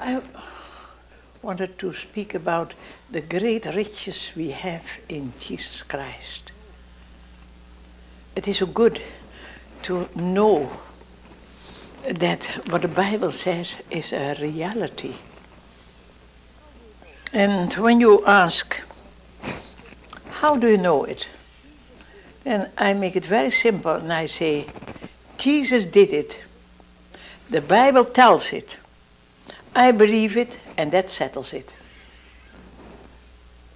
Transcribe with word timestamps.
I 0.00 0.22
wanted 1.42 1.78
to 1.80 1.92
speak 1.92 2.34
about 2.34 2.72
the 3.10 3.20
great 3.20 3.66
riches 3.66 4.32
we 4.34 4.50
have 4.50 4.84
in 5.10 5.34
Jesus 5.38 5.82
Christ. 5.82 6.52
It 8.34 8.48
is 8.48 8.58
so 8.58 8.66
good 8.66 9.02
to 9.82 10.08
know 10.14 10.70
that 12.08 12.46
what 12.70 12.80
the 12.80 12.88
Bible 12.88 13.30
says 13.30 13.74
is 13.90 14.14
a 14.14 14.36
reality. 14.40 15.16
And 17.34 17.74
when 17.74 18.00
you 18.00 18.24
ask, 18.24 18.80
how 20.30 20.56
do 20.56 20.66
you 20.66 20.78
know 20.78 21.04
it? 21.04 21.26
Then 22.44 22.70
I 22.78 22.94
make 22.94 23.16
it 23.16 23.26
very 23.26 23.50
simple 23.50 23.92
and 23.92 24.10
I 24.10 24.24
say, 24.26 24.64
Jesus 25.36 25.84
did 25.84 26.10
it. 26.10 26.40
The 27.50 27.60
Bible 27.60 28.06
tells 28.06 28.52
it. 28.54 28.78
I 29.74 29.92
believe 29.92 30.36
it 30.36 30.58
and 30.76 30.92
that 30.92 31.10
settles 31.10 31.52
it. 31.52 31.68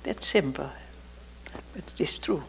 That's 0.02 0.26
simple, 0.26 0.70
but 1.72 1.84
it 1.94 2.00
is 2.00 2.18
true. 2.18 2.42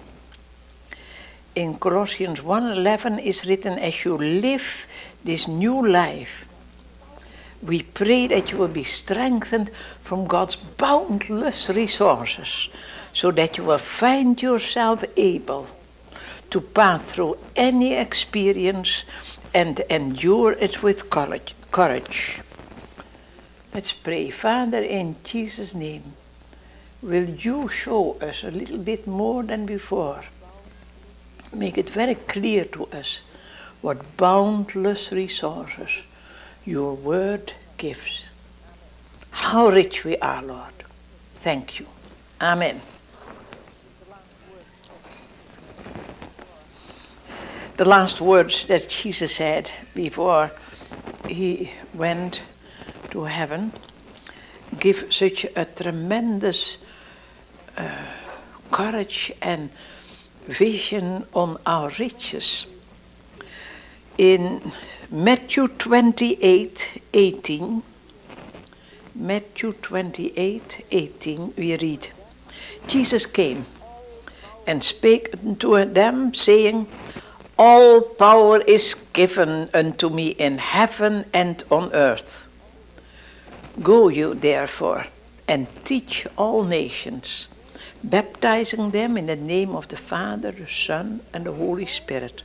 In 1.55 1.80
Colossians 1.80 2.41
1:11 2.41 3.20
is 3.20 3.45
written 3.45 3.80
as 3.80 4.03
you 4.03 4.17
live 4.17 4.86
this 5.23 5.48
new 5.48 5.88
life 5.88 6.45
we 7.66 7.81
pray 7.81 8.27
that 8.27 8.52
you 8.52 8.58
will 8.58 8.67
be 8.67 8.84
strengthened 8.84 9.72
from 10.03 10.27
God's 10.27 10.55
boundless 10.55 11.70
resources 11.70 12.70
so 13.14 13.31
that 13.31 13.58
you 13.58 13.64
will 13.64 13.80
find 13.80 14.41
yourself 14.41 15.03
able 15.17 15.67
to 16.52 16.62
pass 16.62 17.02
through 17.03 17.38
any 17.55 17.94
experience 17.94 19.03
and 19.53 19.80
endure 19.89 20.53
it 20.53 20.84
with 20.84 21.09
courage. 21.09 22.41
Let's 23.76 23.92
pray. 23.92 24.30
Father, 24.30 24.81
in 24.81 25.18
Jesus' 25.26 25.76
name, 25.76 26.14
will 27.02 27.30
you 27.30 27.68
show 27.68 28.14
us 28.22 28.42
a 28.42 28.50
little 28.50 28.78
bit 28.78 29.06
more 29.06 29.44
than 29.44 29.66
before? 29.66 30.23
Make 31.54 31.78
it 31.78 31.90
very 31.90 32.16
clear 32.16 32.64
to 32.64 32.86
us 32.86 33.20
what 33.81 34.16
boundless 34.16 35.12
resources 35.12 35.90
your 36.66 36.94
word 36.94 37.52
gives. 37.76 38.22
How 39.31 39.68
rich 39.68 40.06
we 40.06 40.16
are, 40.20 40.42
Lord. 40.42 40.86
Thank 41.44 41.78
you. 41.78 41.88
Amen. 42.40 42.80
The 47.76 47.84
last 47.84 48.22
words 48.22 48.66
that 48.68 48.88
Jesus 48.88 49.36
said 49.36 49.70
before 49.94 50.52
he 51.28 51.73
went 51.94 52.40
to 53.16 53.23
heaven 53.23 53.71
give 54.77 55.08
such 55.09 55.45
a 55.55 55.63
tremendous 55.63 56.77
uh, 57.77 57.88
courage 58.72 59.31
and 59.41 59.69
vision 60.47 61.23
on 61.33 61.57
our 61.66 61.89
riches. 61.97 62.66
In 64.17 64.73
Matthew 65.09 65.69
28 65.69 67.02
18. 67.13 67.83
Matthew 69.16 69.72
28 69.72 70.85
18, 70.91 71.53
we 71.57 71.77
read 71.77 72.09
Jesus 72.88 73.25
came 73.25 73.66
and 74.67 74.83
spake 74.83 75.33
unto 75.41 75.85
them, 75.85 76.33
saying, 76.33 76.88
All 77.57 78.02
power 78.02 78.59
is 78.59 78.94
given 79.13 79.69
unto 79.73 80.09
me 80.09 80.29
in 80.29 80.57
heaven 80.57 81.23
and 81.33 81.63
on 81.72 81.94
earth. 81.94 82.44
Go 83.81 84.09
you 84.09 84.34
therefore 84.34 85.06
and 85.48 85.68
teach 85.86 86.26
all 86.38 86.64
nations, 86.64 87.47
baptizing 88.03 88.91
them 88.91 89.18
in 89.18 89.28
the 89.28 89.36
name 89.36 89.75
of 89.75 89.88
the 89.88 89.97
Father, 89.97 90.52
the 90.52 90.68
Son, 90.68 91.22
and 91.34 91.46
the 91.46 91.52
Holy 91.52 91.85
Spirit 91.85 92.41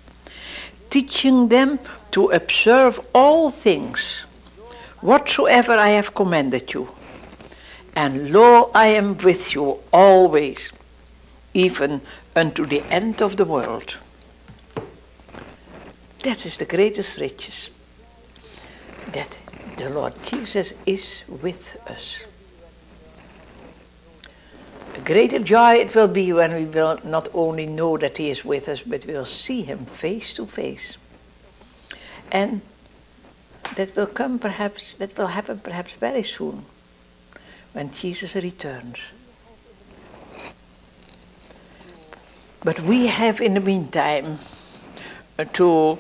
teaching 0.91 1.49
them 1.49 1.79
to 2.11 2.31
observe 2.31 3.01
all 3.15 3.51
things 3.51 4.21
whatsoever 5.01 5.73
I 5.73 5.91
have 5.91 6.15
commanded 6.15 6.75
you. 6.75 6.89
And 7.97 8.31
lo, 8.31 8.71
I 8.75 8.89
am 8.89 9.17
with 9.19 9.55
you 9.55 9.79
always, 9.93 10.71
even 11.55 12.01
unto 12.37 12.67
the 12.67 12.83
end 12.91 13.23
of 13.23 13.37
the 13.37 13.45
world. 13.45 13.97
That 16.23 16.45
is 16.45 16.59
the 16.59 16.67
greatest 16.67 17.19
riches. 17.19 17.71
That 19.13 19.35
the 19.81 19.89
Lord 19.89 20.13
Jesus 20.23 20.75
is 20.85 21.23
with 21.27 21.81
us. 21.89 22.21
A 24.95 25.01
greater 25.01 25.39
joy 25.39 25.77
it 25.77 25.95
will 25.95 26.09
be 26.09 26.33
when 26.35 26.53
we 26.53 26.67
will 26.67 26.99
not 27.03 27.29
only 27.33 27.65
know 27.65 27.97
that 27.97 28.19
He 28.19 28.29
is 28.29 28.45
with 28.45 28.69
us, 28.69 28.83
but 28.83 29.07
we 29.07 29.15
will 29.15 29.25
see 29.25 29.63
Him 29.63 29.87
face 29.87 30.35
to 30.35 30.45
face. 30.45 30.99
And 32.31 32.61
that 33.77 33.97
will 33.97 34.07
come 34.07 34.39
perhaps, 34.39 34.93
that 34.95 35.17
will 35.17 35.29
happen 35.29 35.61
perhaps 35.61 35.93
very 35.95 36.25
soon, 36.25 36.65
when 37.73 37.91
Jesus 37.95 38.35
returns. 38.35 38.99
But 42.63 42.81
we 42.81 43.07
have 43.07 43.41
in 43.41 43.55
the 43.55 43.61
meantime 43.61 44.39
to 45.55 45.99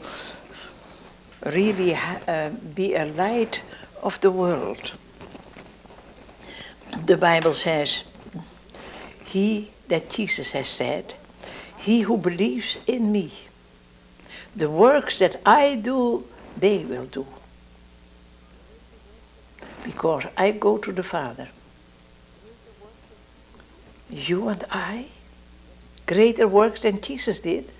really 1.46 1.94
uh, 1.96 2.50
be 2.74 2.94
a 2.94 3.06
light 3.06 3.62
of 4.02 4.20
the 4.20 4.30
world. 4.30 4.92
The 7.04 7.16
Bible 7.16 7.54
says, 7.54 8.04
he 9.24 9.70
that 9.88 10.10
Jesus 10.10 10.52
has 10.52 10.68
said, 10.68 11.14
he 11.78 12.02
who 12.02 12.16
believes 12.16 12.78
in 12.86 13.12
me, 13.12 13.32
the 14.54 14.68
works 14.70 15.18
that 15.18 15.40
I 15.46 15.76
do, 15.76 16.24
they 16.56 16.84
will 16.84 17.06
do. 17.06 17.26
Because 19.84 20.24
I 20.36 20.50
go 20.50 20.78
to 20.78 20.92
the 20.92 21.02
Father. 21.02 21.48
You 24.10 24.48
and 24.48 24.64
I, 24.70 25.06
greater 26.06 26.48
works 26.48 26.82
than 26.82 27.00
Jesus 27.00 27.40
did. 27.40 27.70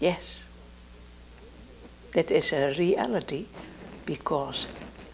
Yes. 0.00 0.40
That 2.12 2.30
is 2.30 2.52
a 2.52 2.74
reality 2.76 3.46
because 4.06 4.66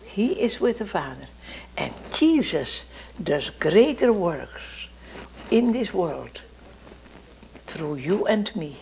he 0.07 0.41
is 0.41 0.61
with 0.61 0.79
the 0.79 0.87
Father. 0.87 1.29
And 1.77 1.93
Jesus 2.13 2.85
does 3.23 3.51
greater 3.51 4.13
works 4.13 4.63
in 5.51 5.73
this 5.73 5.93
world 5.93 6.41
through 7.67 7.97
you 7.97 8.27
and 8.27 8.55
me. 8.57 8.77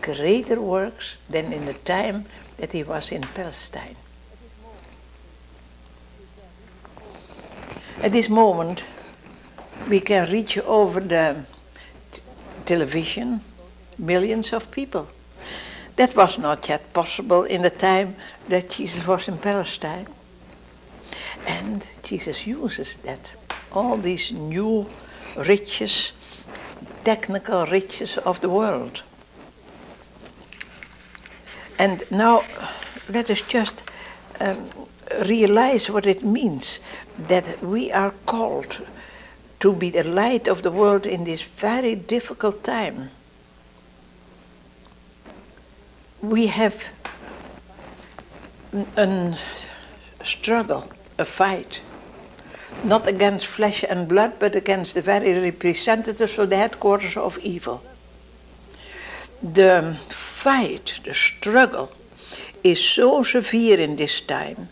Greater 0.00 0.60
works 0.60 1.16
than 1.30 1.52
in 1.52 1.66
the 1.66 1.74
time 1.74 2.26
that 2.58 2.72
he 2.72 2.82
was 2.82 3.12
in 3.12 3.22
Palestine. 3.22 3.96
At 8.02 8.12
this 8.12 8.28
moment, 8.28 8.82
we 9.88 10.00
can 10.00 10.30
reach 10.30 10.58
over 10.58 11.00
the 11.00 11.44
television 12.64 13.40
millions 13.98 14.52
of 14.52 14.70
people. 14.70 15.08
That 15.96 16.16
was 16.16 16.38
not 16.38 16.68
yet 16.68 16.92
possible 16.92 17.44
in 17.44 17.62
the 17.62 17.70
time 17.70 18.16
that 18.48 18.70
Jesus 18.70 19.06
was 19.06 19.28
in 19.28 19.38
Palestine. 19.38 20.06
And 21.46 21.84
Jesus 22.02 22.46
uses 22.46 22.96
that 23.04 23.30
all 23.72 23.96
these 23.96 24.32
new 24.32 24.86
riches, 25.36 26.12
technical 27.04 27.66
riches 27.66 28.18
of 28.18 28.40
the 28.40 28.48
world. 28.48 29.02
And 31.78 32.04
now 32.10 32.44
let 33.08 33.30
us 33.30 33.40
just 33.42 33.82
um, 34.40 34.70
realize 35.26 35.90
what 35.90 36.06
it 36.06 36.24
means 36.24 36.80
that 37.28 37.62
we 37.62 37.92
are 37.92 38.14
called 38.26 38.78
to 39.60 39.72
be 39.72 39.90
the 39.90 40.02
light 40.02 40.48
of 40.48 40.62
the 40.62 40.70
world 40.70 41.06
in 41.06 41.24
this 41.24 41.42
very 41.42 41.94
difficult 41.94 42.64
time. 42.64 43.10
We 46.22 46.46
have 46.46 46.82
a 48.96 49.36
struggle, 50.24 50.90
a 51.18 51.24
fight 51.24 51.80
not 52.84 53.06
against 53.06 53.46
flesh 53.46 53.84
and 53.88 54.08
blood, 54.08 54.34
but 54.38 54.54
against 54.54 54.94
the 54.94 55.02
very 55.02 55.38
representatives 55.38 56.38
of 56.38 56.50
the 56.50 56.56
headquarters 56.56 57.16
of 57.16 57.38
evil. 57.38 57.82
The 59.42 59.96
fight, 60.08 61.00
the 61.04 61.14
struggle, 61.14 61.92
is 62.64 62.80
so 62.80 63.22
severe 63.22 63.78
in 63.78 63.96
this 63.96 64.20
time. 64.20 64.68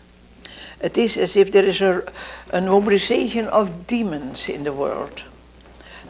It 0.81 0.97
is 0.97 1.17
as 1.17 1.35
if 1.37 1.51
there 1.51 1.65
is 1.65 1.81
a, 1.81 2.03
a 2.51 2.61
mobilization 2.61 3.47
of 3.47 3.87
demons 3.87 4.49
in 4.49 4.63
the 4.63 4.73
world. 4.73 5.23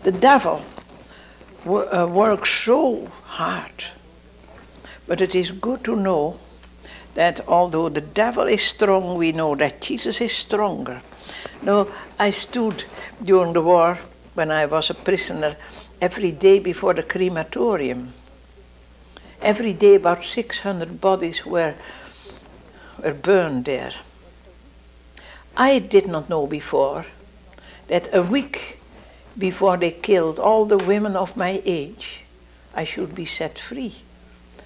The 0.04 0.12
devil 0.12 0.64
uh, 1.66 2.08
works 2.10 2.50
so 2.50 3.08
hard. 3.26 3.86
But 5.08 5.22
it 5.22 5.36
is 5.36 5.52
good 5.52 5.84
to 5.86 5.96
know 5.96 6.40
that 7.16 7.42
although 7.48 7.90
the 7.90 8.02
devil 8.02 8.48
is 8.48 8.62
strong, 8.62 9.18
we 9.18 9.32
know 9.32 9.56
that 9.56 9.82
Jesus 9.82 10.22
is 10.22 10.32
stronger. 10.32 11.02
Now, 11.62 11.88
I 12.20 12.32
stood 12.32 12.86
during 13.24 13.54
the 13.54 13.62
war 13.62 14.00
when 14.34 14.52
I 14.52 14.66
was 14.66 14.90
a 14.90 14.94
prisoner 14.94 15.58
every 16.00 16.32
day 16.32 16.60
before 16.60 16.94
the 16.94 17.04
crematorium. 17.04 18.14
Every 19.42 19.74
day, 19.74 19.96
about 19.96 20.24
600 20.24 21.02
bodies 21.02 21.46
were, 21.46 21.74
were 23.04 23.14
burned 23.14 23.66
there. 23.66 23.94
I 25.58 25.80
did 25.80 26.08
not 26.08 26.30
know 26.30 26.48
before 26.48 27.06
that 27.88 28.08
a 28.14 28.22
week 28.22 28.80
before 29.38 29.78
they 29.78 29.92
killed 29.92 30.40
all 30.40 30.66
the 30.66 30.78
women 30.78 31.16
of 31.16 31.36
my 31.36 31.62
age, 31.66 32.22
I 32.74 32.86
should 32.86 33.14
be 33.16 33.26
set 33.26 33.60
free 33.60 33.96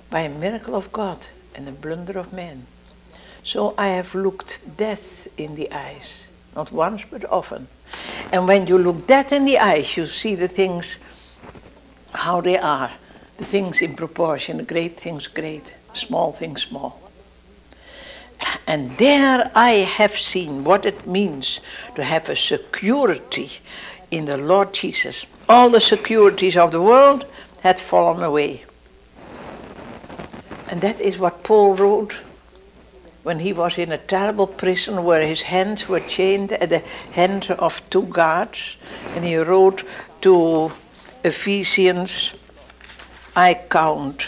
by 0.10 0.22
a 0.22 0.30
miracle 0.30 0.76
of 0.76 0.92
God 0.92 1.28
and 1.56 1.68
a 1.68 1.72
blunder 1.72 2.18
of 2.18 2.34
man. 2.34 2.66
So 3.44 3.74
I 3.78 3.90
have 3.90 4.16
looked 4.16 4.62
death 4.78 5.28
in 5.38 5.56
the 5.56 5.72
eyes, 5.72 6.28
not 6.56 6.72
once 6.72 7.04
but 7.10 7.26
often. 7.26 7.68
And 8.32 8.48
when 8.48 8.68
you 8.68 8.78
look 8.78 9.08
death 9.08 9.32
in 9.32 9.46
the 9.46 9.60
eyes, 9.60 9.96
you 9.96 10.06
see 10.06 10.36
the 10.36 10.48
things 10.48 10.98
how 12.14 12.42
they 12.42 12.58
are, 12.58 12.92
the 13.38 13.46
things 13.46 13.82
in 13.82 13.96
proportion, 13.96 14.58
the 14.58 14.64
great 14.64 15.00
things 15.00 15.28
great, 15.28 15.74
small 15.94 16.32
things 16.32 16.64
small. 16.64 17.00
And 18.68 18.98
there 18.98 19.52
I 19.56 19.72
have 19.72 20.18
seen 20.18 20.64
what 20.64 20.86
it 20.86 21.08
means 21.08 21.60
to 21.96 22.04
have 22.04 22.30
a 22.30 22.36
security 22.36 23.52
in 24.12 24.26
the 24.26 24.38
Lord 24.38 24.74
Jesus. 24.74 25.26
All 25.48 25.70
the 25.70 25.82
securities 25.82 26.58
of 26.58 26.72
the 26.72 26.82
world 26.82 27.26
had 27.62 27.80
fallen 27.80 28.24
away. 28.24 28.65
And 30.70 30.82
that 30.82 31.00
is 31.00 31.18
what 31.18 31.44
Paul 31.44 31.76
wrote 31.76 32.16
when 33.24 33.40
he 33.40 33.54
was 33.54 33.78
in 33.78 33.92
a 33.92 33.98
terrible 33.98 34.46
prison 34.46 35.04
where 35.04 35.26
his 35.26 35.42
hands 35.42 35.90
were 35.90 36.00
chained 36.00 36.52
at 36.52 36.70
the 36.70 36.84
hand 37.12 37.50
of 37.50 37.82
two 37.90 38.04
guards. 38.04 38.78
And 39.16 39.26
he 39.26 39.38
wrote 39.38 39.84
to 40.22 40.72
Ephesians, 41.24 42.34
I 43.36 43.56
count 43.56 44.28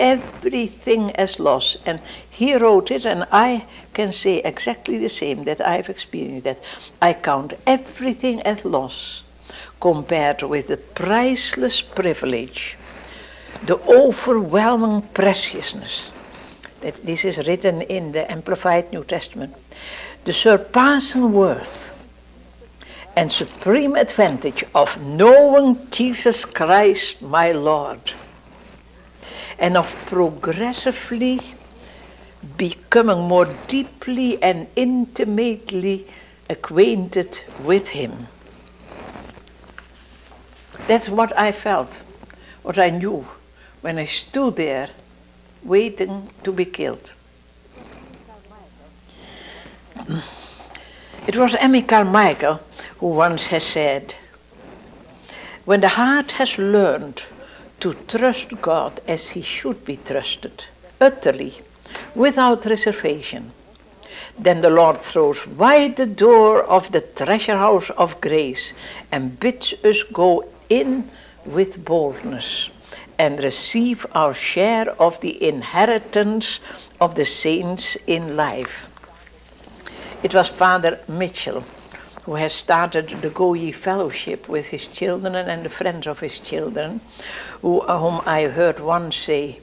everything 0.00 1.10
as 1.16 1.38
loss. 1.38 1.76
And 1.84 2.00
he 2.30 2.54
wrote 2.56 2.90
it, 2.90 3.04
and 3.04 3.26
I 3.30 3.66
can 3.92 4.12
say 4.12 4.38
exactly 4.38 4.96
the 4.96 5.10
same 5.10 5.44
that 5.44 5.60
I've 5.60 5.90
experienced 5.90 6.44
that. 6.44 6.60
I 7.02 7.12
count 7.12 7.52
everything 7.66 8.40
as 8.42 8.64
loss 8.64 9.24
compared 9.80 10.42
with 10.42 10.68
the 10.68 10.76
priceless 10.76 11.82
privilege, 11.82 12.77
the 13.64 13.78
overwhelming 13.88 15.02
preciousness. 15.14 16.10
That 16.80 16.94
this 17.04 17.24
is 17.24 17.46
written 17.46 17.82
in 17.82 18.12
the 18.12 18.30
Amplified 18.30 18.92
New 18.92 19.04
Testament. 19.04 19.54
The 20.24 20.32
surpassing 20.32 21.32
worth 21.32 21.88
and 23.16 23.32
supreme 23.32 23.96
advantage 23.96 24.64
of 24.74 25.02
knowing 25.02 25.90
Jesus 25.90 26.44
Christ, 26.44 27.20
my 27.20 27.50
Lord 27.50 28.12
and 29.58 29.76
of 29.76 29.92
progressively 30.06 31.40
becoming 32.56 33.26
more 33.26 33.52
deeply 33.66 34.40
and 34.40 34.68
intimately 34.76 36.06
acquainted 36.48 37.40
with 37.64 37.88
Him. 37.88 38.28
That's 40.86 41.08
what 41.08 41.36
I 41.36 41.50
felt, 41.52 42.02
what 42.62 42.78
I 42.78 42.90
knew 42.90 43.26
when 43.80 43.98
I 43.98 44.06
stood 44.06 44.56
there 44.56 44.90
waiting 45.62 46.30
to 46.44 46.52
be 46.52 46.64
killed. 46.64 47.12
It 51.26 51.36
was 51.36 51.54
Amy 51.60 51.82
Carmichael 51.82 52.60
who 52.98 53.08
once 53.08 53.44
has 53.44 53.62
said, 53.62 54.14
when 55.64 55.80
the 55.80 55.88
heart 55.88 56.32
has 56.32 56.58
learned 56.58 57.24
to 57.80 57.94
trust 58.08 58.60
God 58.62 59.00
as 59.06 59.30
he 59.30 59.42
should 59.42 59.84
be 59.84 59.96
trusted, 59.96 60.64
utterly, 61.00 61.60
without 62.14 62.64
reservation. 62.64 63.52
Then 64.38 64.62
the 64.62 64.70
Lord 64.70 65.02
throws 65.02 65.46
wide 65.46 65.96
the 65.96 66.06
door 66.06 66.62
of 66.64 66.90
the 66.90 67.02
treasure 67.02 67.56
house 67.56 67.90
of 67.90 68.20
grace 68.20 68.72
and 69.12 69.38
bids 69.38 69.74
us 69.84 70.02
go 70.02 70.44
in 70.68 71.10
with 71.44 71.84
boldness 71.84 72.70
and 73.18 73.42
receive 73.42 74.06
our 74.14 74.34
share 74.34 74.90
of 75.00 75.20
the 75.20 75.42
inheritance 75.42 76.60
of 77.00 77.14
the 77.14 77.26
saints 77.26 77.96
in 78.06 78.36
life. 78.36 78.88
It 80.22 80.34
was 80.34 80.48
Father 80.48 81.00
Mitchell 81.08 81.64
who 82.28 82.34
has 82.34 82.52
started 82.52 83.08
the 83.22 83.30
Go 83.30 83.54
Ye 83.54 83.72
Fellowship 83.72 84.50
with 84.50 84.66
his 84.66 84.86
children 84.86 85.34
and 85.34 85.64
the 85.64 85.70
friends 85.70 86.06
of 86.06 86.20
his 86.20 86.38
children, 86.38 87.00
who, 87.62 87.80
whom 87.80 88.20
I 88.26 88.48
heard 88.48 88.80
once 88.80 89.16
say, 89.16 89.60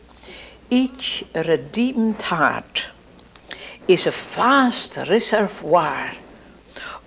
each 0.71 1.23
redeemed 1.35 2.19
heart 2.23 2.85
is 3.87 4.07
a 4.07 4.11
vast 4.11 4.97
reservoir 4.97 6.13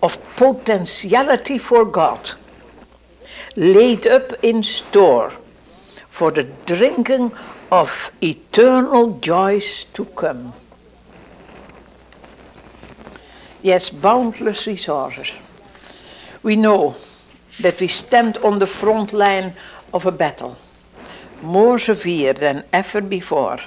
of 0.01 0.37
potentiality 0.37 1.59
for 1.59 1.85
God, 1.85 2.31
laid 3.57 4.07
up 4.07 4.33
in 4.45 4.63
store 4.63 5.33
for 6.19 6.31
the 6.31 6.45
drinking 6.67 7.33
of 7.71 8.11
eternal 8.21 9.19
joys 9.21 9.85
to 9.95 10.05
come. 10.05 10.53
Yes, 13.63 13.89
boundless 13.89 14.67
resources 14.67 15.29
we 16.43 16.57
know 16.57 16.97
that 17.61 17.81
we 17.81 17.89
stand 17.89 18.39
on 18.39 18.59
the 18.59 18.67
front 18.67 19.13
line 19.13 19.53
of 19.93 20.07
a 20.07 20.13
battle, 20.13 20.57
more 21.43 21.79
severe 21.79 22.33
than 22.33 22.65
ever 22.73 23.01
before. 23.01 23.59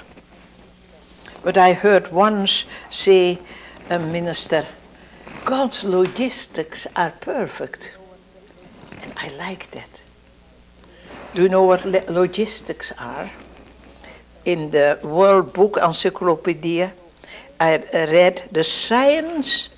But 1.44 1.56
I 1.56 1.72
heard 1.72 2.12
once 2.12 2.64
say 2.90 3.38
a 3.90 3.98
minister, 3.98 4.66
God's 5.44 5.84
logistics 5.84 6.86
are 6.96 7.12
perfect. 7.20 7.90
And 9.02 9.12
I 9.16 9.28
like 9.36 9.70
that. 9.72 9.91
Do 11.34 11.42
you 11.42 11.48
know 11.48 11.64
what 11.64 11.86
logistics 12.10 12.92
are? 12.98 13.30
In 14.44 14.70
the 14.70 14.98
World 15.02 15.54
Book 15.54 15.78
Encyclopedia, 15.82 16.92
I 17.58 17.78
read 17.94 18.42
the 18.52 18.64
science 18.64 19.70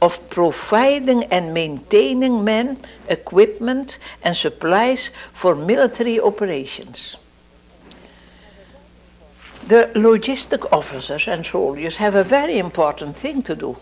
of 0.00 0.30
providing 0.30 1.24
and 1.24 1.52
maintaining 1.52 2.44
men, 2.44 2.78
equipment, 3.08 3.98
and 4.22 4.34
supplies 4.34 5.10
for 5.34 5.54
military 5.54 6.18
operations. 6.18 7.16
The 9.68 9.90
logistic 9.94 10.66
officers 10.72 11.28
and 11.28 11.44
soldiers 11.44 11.96
have 11.96 12.14
a 12.14 12.24
very 12.24 12.58
important 12.58 13.16
thing 13.16 13.42
to 13.42 13.54
do. 13.54 13.76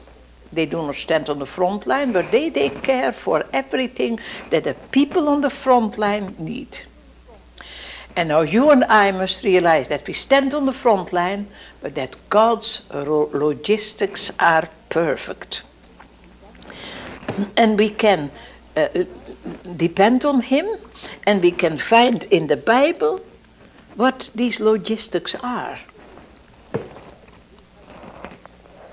They 0.52 0.66
do 0.66 0.82
not 0.82 0.96
stand 0.96 1.28
on 1.28 1.38
the 1.38 1.46
front 1.46 1.86
line, 1.86 2.10
but 2.10 2.32
they 2.32 2.50
take 2.50 2.82
care 2.82 3.12
for 3.12 3.44
everything 3.52 4.18
that 4.50 4.64
the 4.64 4.74
people 4.90 5.28
on 5.28 5.42
the 5.42 5.50
front 5.50 5.96
line 5.96 6.34
need. 6.40 6.89
And 8.16 8.28
now 8.28 8.40
you 8.40 8.70
and 8.70 8.84
I 8.84 9.12
must 9.12 9.44
realize 9.44 9.88
that 9.88 10.06
we 10.06 10.12
stand 10.12 10.52
on 10.52 10.66
the 10.66 10.72
front 10.72 11.12
line, 11.12 11.46
but 11.80 11.94
that 11.94 12.16
God's 12.28 12.82
logistics 12.92 14.30
are 14.38 14.68
perfect 14.88 15.62
and 17.56 17.78
we 17.78 17.90
can 17.90 18.30
uh, 18.76 18.88
depend 19.76 20.24
on 20.24 20.40
Him, 20.40 20.66
and 21.26 21.42
we 21.42 21.50
can 21.50 21.78
find 21.78 22.24
in 22.24 22.46
the 22.46 22.56
Bible 22.56 23.20
what 23.96 24.30
these 24.34 24.60
logistics 24.60 25.34
are. 25.36 25.78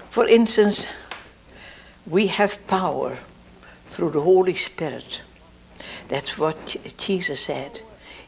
For 0.09 0.27
instance, 0.27 0.87
we 2.07 2.27
have 2.27 2.65
power 2.67 3.17
through 3.89 4.11
the 4.11 4.21
Holy 4.21 4.55
Spirit. 4.55 5.21
That's 6.07 6.37
what 6.37 6.77
Jesus 6.97 7.41
said 7.41 7.81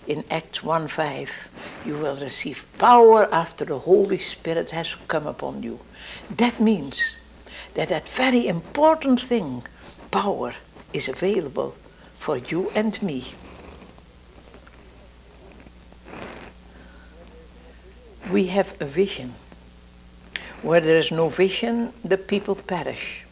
in 0.10 0.24
Acts 0.32 0.64
1:5. 0.64 1.30
You 1.86 1.96
will 1.98 2.18
receive 2.18 2.66
power 2.80 3.30
after 3.32 3.64
the 3.64 3.80
Holy 3.80 4.18
Spirit 4.18 4.72
has 4.72 4.96
come 5.08 5.28
upon 5.28 5.64
you. 5.64 5.80
That 6.36 6.60
means 6.60 7.04
that 7.76 7.90
that 7.90 8.10
very 8.10 8.48
important 8.48 9.22
thing 9.22 9.64
power 10.12 10.56
is 10.92 11.08
available 11.08 11.76
for 12.18 12.38
you 12.38 12.72
and 12.76 13.02
me. 13.04 13.34
We 18.32 18.48
have 18.48 18.74
a 18.82 18.86
vision. 18.86 19.36
Where 20.64 20.82
there 20.82 20.98
is 20.98 21.12
no 21.12 21.30
vision, 21.30 21.94
the 22.04 22.18
people 22.18 22.56
perish. 22.56 23.24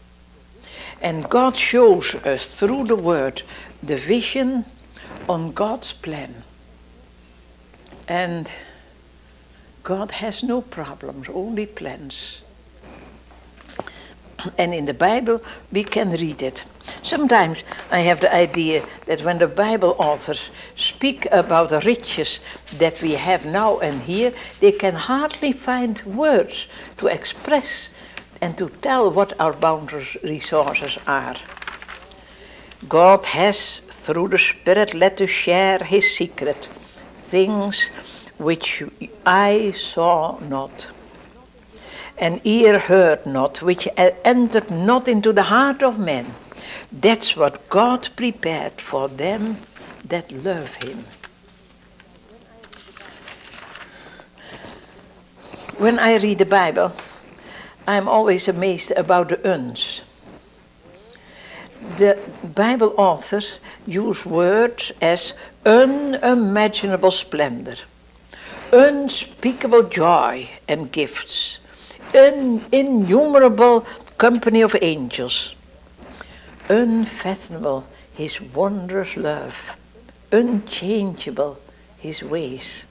And 1.02 1.30
God 1.30 1.58
shows 1.58 2.16
us 2.16 2.46
through 2.46 2.86
the 2.86 2.96
Word 2.96 3.42
the 3.84 3.98
vision 3.98 4.66
on 5.28 5.52
God's 5.52 5.92
plan. 5.92 6.44
And 8.08 8.50
God 9.84 10.12
has 10.12 10.44
no 10.44 10.62
problems, 10.62 11.28
only 11.30 11.66
plans. 11.66 12.42
and 14.58 14.74
in 14.74 14.86
the 14.86 14.94
Bible 14.94 15.42
we 15.72 15.84
can 15.84 16.12
read 16.12 16.42
it. 16.42 16.64
Sometimes 17.02 17.64
I 17.92 18.00
have 18.00 18.20
the 18.20 18.34
idea 18.34 18.84
that 19.06 19.24
when 19.24 19.40
the 19.40 19.48
Bible 19.48 19.96
authors 19.98 20.50
speak 20.76 21.28
about 21.32 21.70
the 21.70 21.82
riches 21.82 22.40
that 22.78 23.02
we 23.02 23.14
have 23.14 23.46
now 23.46 23.80
and 23.80 24.02
here, 24.02 24.34
they 24.60 24.72
can 24.72 24.96
hardly 24.96 25.52
find 25.52 26.02
words 26.06 26.68
to 26.98 27.08
express 27.08 27.90
and 28.42 28.58
to 28.58 28.70
tell 28.82 29.12
what 29.12 29.40
our 29.40 29.54
boundless 29.54 30.16
resources 30.24 30.98
are. 31.08 31.36
God 32.88 33.26
has, 33.26 33.80
through 33.80 34.30
the 34.30 34.38
Spirit, 34.38 34.94
let 34.94 35.20
us 35.20 35.30
share 35.30 35.80
His 35.80 36.16
secret, 36.16 36.70
things 37.30 37.90
which 38.38 38.84
I 39.26 39.72
saw 39.72 40.40
not, 40.40 40.88
and 42.18 42.42
ear 42.44 42.80
heard 42.80 43.26
not, 43.26 43.62
which 43.62 43.88
entered 43.98 44.72
not 44.72 45.08
into 45.08 45.34
the 45.34 45.44
heart 45.44 45.84
of 45.84 46.00
man. 46.00 46.34
That's 46.92 47.36
what 47.36 47.70
God 47.70 48.10
prepared 48.16 48.74
for 48.74 49.08
them 49.10 49.58
that 50.06 50.32
love 50.32 50.74
Him. 50.76 51.06
When 55.78 56.00
I 56.00 56.18
read 56.18 56.40
the 56.40 56.46
Bible, 56.46 56.92
I'm 57.88 58.08
always 58.08 58.48
amazed 58.48 58.92
about 58.92 59.30
the 59.30 59.54
uns. 59.54 60.02
The 61.98 62.18
Bible 62.56 62.94
authors 62.98 63.60
use 63.86 64.26
words 64.26 64.92
as 65.02 65.34
unimaginable 65.68 67.12
splendor, 67.12 67.76
unspeakable 68.72 69.84
joy 69.84 70.50
and 70.66 70.90
gifts, 70.94 71.60
an 72.14 72.64
innumerable 72.72 73.86
company 74.18 74.62
of 74.62 74.76
angels, 74.82 75.54
unfathomable 76.70 77.86
his 78.16 78.40
wondrous 78.40 79.18
love, 79.18 79.56
unchangeable 80.32 81.60
his 81.98 82.24
ways, 82.24 82.86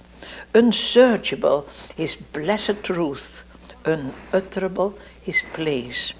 unsearchable 0.55 1.67
his 1.97 2.15
blessed 2.15 2.85
truth, 2.85 3.43
unutterable 3.87 4.99
his 5.23 5.41
place. 5.55 6.13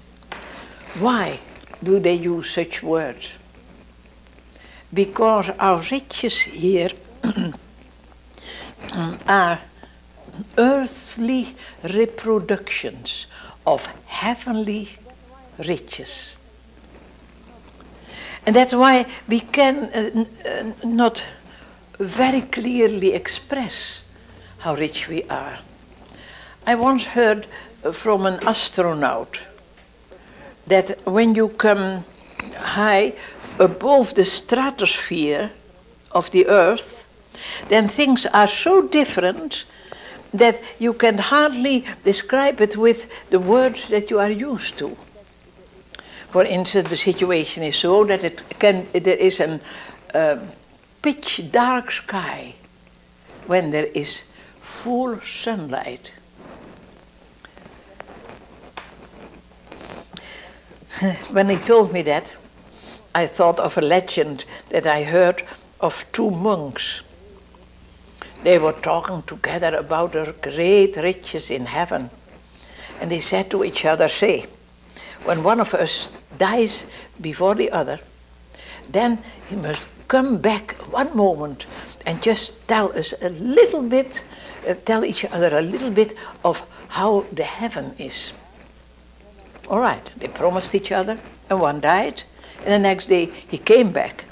Why 0.97 1.39
do 1.83 1.99
they 1.99 2.15
use 2.15 2.49
such 2.49 2.81
words? 2.81 3.29
Because 4.93 5.49
our 5.59 5.81
riches 5.91 6.39
here 6.39 6.91
are 9.27 9.59
earthly 10.57 11.55
reproductions 11.83 13.27
of 13.65 13.85
heavenly 14.05 14.89
riches. 15.59 16.37
And 18.45 18.55
that's 18.55 18.73
why 18.73 19.05
we 19.27 19.41
can 19.41 19.75
uh, 19.75 20.25
uh, 20.47 20.87
not 20.87 21.23
very 21.99 22.41
clearly 22.41 23.13
express 23.13 24.03
how 24.59 24.75
rich 24.75 25.09
we 25.09 25.23
are. 25.23 25.59
I 26.65 26.75
once 26.75 27.03
heard 27.03 27.45
from 27.93 28.25
an 28.25 28.39
astronaut 28.47 29.39
that 30.67 31.05
when 31.05 31.35
you 31.35 31.49
come 31.49 32.05
high 32.55 33.13
above 33.59 34.13
the 34.15 34.25
stratosphere 34.25 35.51
of 36.11 36.31
the 36.31 36.47
earth, 36.47 37.05
then 37.69 37.87
things 37.87 38.25
are 38.27 38.47
so 38.47 38.87
different 38.87 39.65
that 40.33 40.61
you 40.79 40.93
can 40.93 41.17
hardly 41.17 41.85
describe 42.03 42.61
it 42.61 42.75
with 42.77 43.09
the 43.29 43.39
words 43.39 43.87
that 43.89 44.09
you 44.09 44.19
are 44.19 44.29
used 44.29 44.77
to. 44.77 44.97
For 46.29 46.43
instance, 46.43 46.89
the 46.89 46.97
situation 46.97 47.63
is 47.63 47.75
so 47.75 48.03
that 48.05 48.23
it 48.23 48.59
can, 48.59 48.87
there 48.91 49.15
is 49.15 49.39
a 49.39 49.59
uh, 50.13 50.37
pitch 51.01 51.41
dark 51.51 51.91
sky 51.91 52.55
when 53.47 53.71
there 53.71 53.85
is 53.85 54.23
full 54.61 55.19
sunlight. 55.21 56.11
when 61.31 61.49
he 61.49 61.57
told 61.57 61.93
me 61.93 62.01
that, 62.01 62.25
I 63.17 63.25
thought 63.25 63.59
of 63.59 63.79
a 63.79 63.81
legend 63.81 64.45
that 64.69 64.85
I 64.85 65.01
heard 65.01 65.41
of 65.79 66.05
two 66.11 66.29
monks. 66.29 67.01
They 68.43 68.59
were 68.59 68.73
talking 68.73 69.23
together 69.23 69.75
about 69.75 70.13
their 70.13 70.33
great 70.33 70.95
riches 70.97 71.49
in 71.49 71.65
heaven. 71.65 72.11
And 73.01 73.09
they 73.09 73.19
said 73.19 73.49
to 73.49 73.63
each 73.63 73.85
other, 73.85 74.07
Say, 74.07 74.45
when 75.23 75.41
one 75.41 75.59
of 75.59 75.73
us 75.73 76.09
dies 76.37 76.85
before 77.19 77.55
the 77.55 77.71
other, 77.71 77.99
then 78.87 79.17
he 79.49 79.55
must 79.55 79.81
come 80.07 80.37
back 80.37 80.73
one 80.93 81.17
moment 81.17 81.65
and 82.05 82.21
just 82.21 82.67
tell 82.67 82.95
us 82.95 83.15
a 83.19 83.29
little 83.29 83.81
bit, 83.81 84.21
uh, 84.69 84.75
tell 84.85 85.03
each 85.03 85.25
other 85.25 85.57
a 85.57 85.61
little 85.61 85.89
bit 85.89 86.15
of 86.45 86.61
how 86.89 87.25
the 87.31 87.45
heaven 87.45 87.95
is. 87.97 88.31
All 89.71 89.79
right, 89.79 90.07
they 90.17 90.27
promised 90.27 90.75
each 90.75 90.91
other, 90.91 91.17
and 91.49 91.59
one 91.59 91.79
died, 91.79 92.21
and 92.67 92.73
the 92.73 92.79
next 92.79 93.07
day 93.07 93.25
he 93.47 93.57
came 93.57 93.91
back. 93.93 94.25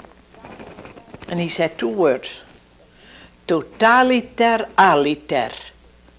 And 1.28 1.40
he 1.40 1.48
said 1.48 1.78
two 1.78 1.88
words 1.88 2.28
totaliter 3.48 4.68
aliter. 4.76 5.52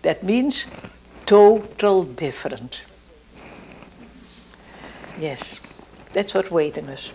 That 0.02 0.24
means 0.24 0.66
total 1.26 2.04
different. 2.04 2.82
Yes, 5.20 5.60
that's 6.14 6.34
what 6.34 6.50
waiting 6.52 6.90
us. 6.90 7.12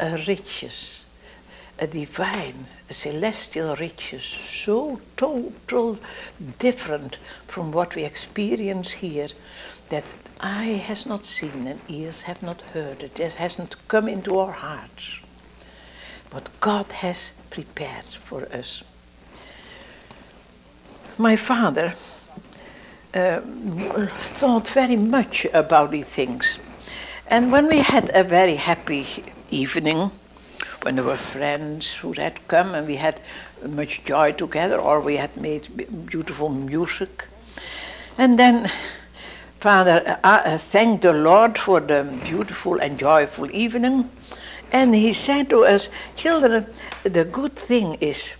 A 0.00 0.18
riches, 0.26 1.04
a 1.78 1.86
divine, 1.86 2.66
a 2.90 2.92
celestial 2.92 3.76
riches, 3.76 4.24
so 4.24 5.00
total 5.16 5.98
different 6.58 7.16
from 7.46 7.72
what 7.72 7.94
we 7.94 8.04
experience 8.04 8.90
here 8.90 9.28
that 9.88 10.04
eye 10.40 10.82
has 10.86 11.06
not 11.06 11.24
seen 11.24 11.66
and 11.66 11.80
ears 11.88 12.22
have 12.22 12.42
not 12.42 12.60
heard 12.72 13.02
it. 13.02 13.18
It 13.18 13.34
hasn't 13.34 13.76
come 13.88 14.08
into 14.08 14.38
our 14.38 14.52
hearts. 14.52 15.20
What 16.30 16.48
God 16.60 16.86
has 16.86 17.32
prepared 17.50 18.04
for 18.04 18.44
us. 18.52 18.82
My 21.16 21.36
father 21.36 21.94
uh, 23.14 23.40
thought 24.38 24.68
very 24.68 24.96
much 24.96 25.46
about 25.52 25.90
these 25.90 26.06
things. 26.06 26.58
And 27.26 27.50
when 27.50 27.66
we 27.68 27.78
had 27.78 28.10
a 28.14 28.22
very 28.22 28.56
happy 28.56 29.06
evening, 29.50 30.10
when 30.82 30.96
there 30.96 31.04
were 31.04 31.16
friends 31.16 31.92
who 31.94 32.12
had 32.12 32.46
come 32.48 32.74
and 32.74 32.86
we 32.86 32.96
had 32.96 33.20
much 33.66 34.04
joy 34.04 34.32
together, 34.32 34.78
or 34.78 35.00
we 35.00 35.16
had 35.16 35.36
made 35.36 35.68
beautiful 36.06 36.48
music, 36.48 37.26
and 38.16 38.38
then 38.38 38.70
Father 39.60 40.18
uh, 40.22 40.28
uh, 40.28 40.58
thanked 40.58 41.02
the 41.02 41.12
Lord 41.12 41.58
for 41.58 41.80
the 41.80 42.04
beautiful 42.22 42.78
and 42.78 42.96
joyful 42.96 43.50
evening. 43.50 44.08
And 44.70 44.94
he 44.94 45.12
said 45.12 45.50
to 45.50 45.64
us, 45.64 45.88
children, 46.14 46.66
the 47.02 47.24
good 47.24 47.56
thing 47.56 47.94
is 47.94 48.34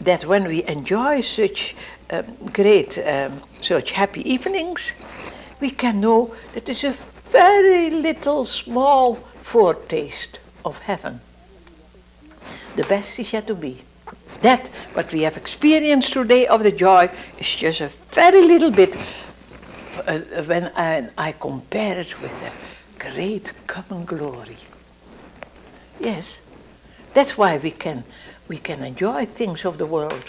that 0.00 0.24
when 0.24 0.48
we 0.48 0.64
enjoy 0.64 1.20
such 1.20 1.76
um, 2.10 2.24
great, 2.52 2.98
um, 2.98 3.40
such 3.60 3.92
happy 3.92 4.28
evenings, 4.28 4.94
we 5.60 5.70
can 5.70 6.00
know 6.00 6.34
that 6.54 6.68
it's 6.68 6.82
a 6.82 6.96
very 7.30 7.90
little 7.90 8.44
small 8.44 9.14
foretaste 9.14 10.40
of 10.64 10.78
heaven. 10.78 11.20
The 12.74 12.84
best 12.84 13.18
is 13.20 13.32
yet 13.32 13.46
to 13.46 13.54
be. 13.54 13.82
That, 14.42 14.66
what 14.94 15.12
we 15.12 15.22
have 15.22 15.36
experienced 15.36 16.12
today 16.12 16.48
of 16.48 16.64
the 16.64 16.72
joy, 16.72 17.10
is 17.38 17.54
just 17.54 17.80
a 17.80 17.88
very 18.12 18.42
little 18.42 18.70
bit 18.72 18.96
uh, 20.06 20.42
when 20.44 20.70
I, 20.76 21.08
I 21.16 21.32
compare 21.32 22.00
it 22.00 22.20
with 22.20 22.38
the 22.40 22.50
great 22.98 23.52
common 23.66 24.04
glory. 24.04 24.58
Yes, 25.98 26.40
that's 27.12 27.38
why 27.38 27.56
we 27.56 27.70
can, 27.70 28.04
we 28.48 28.58
can 28.58 28.82
enjoy 28.82 29.26
things 29.26 29.64
of 29.64 29.78
the 29.78 29.86
world. 29.86 30.24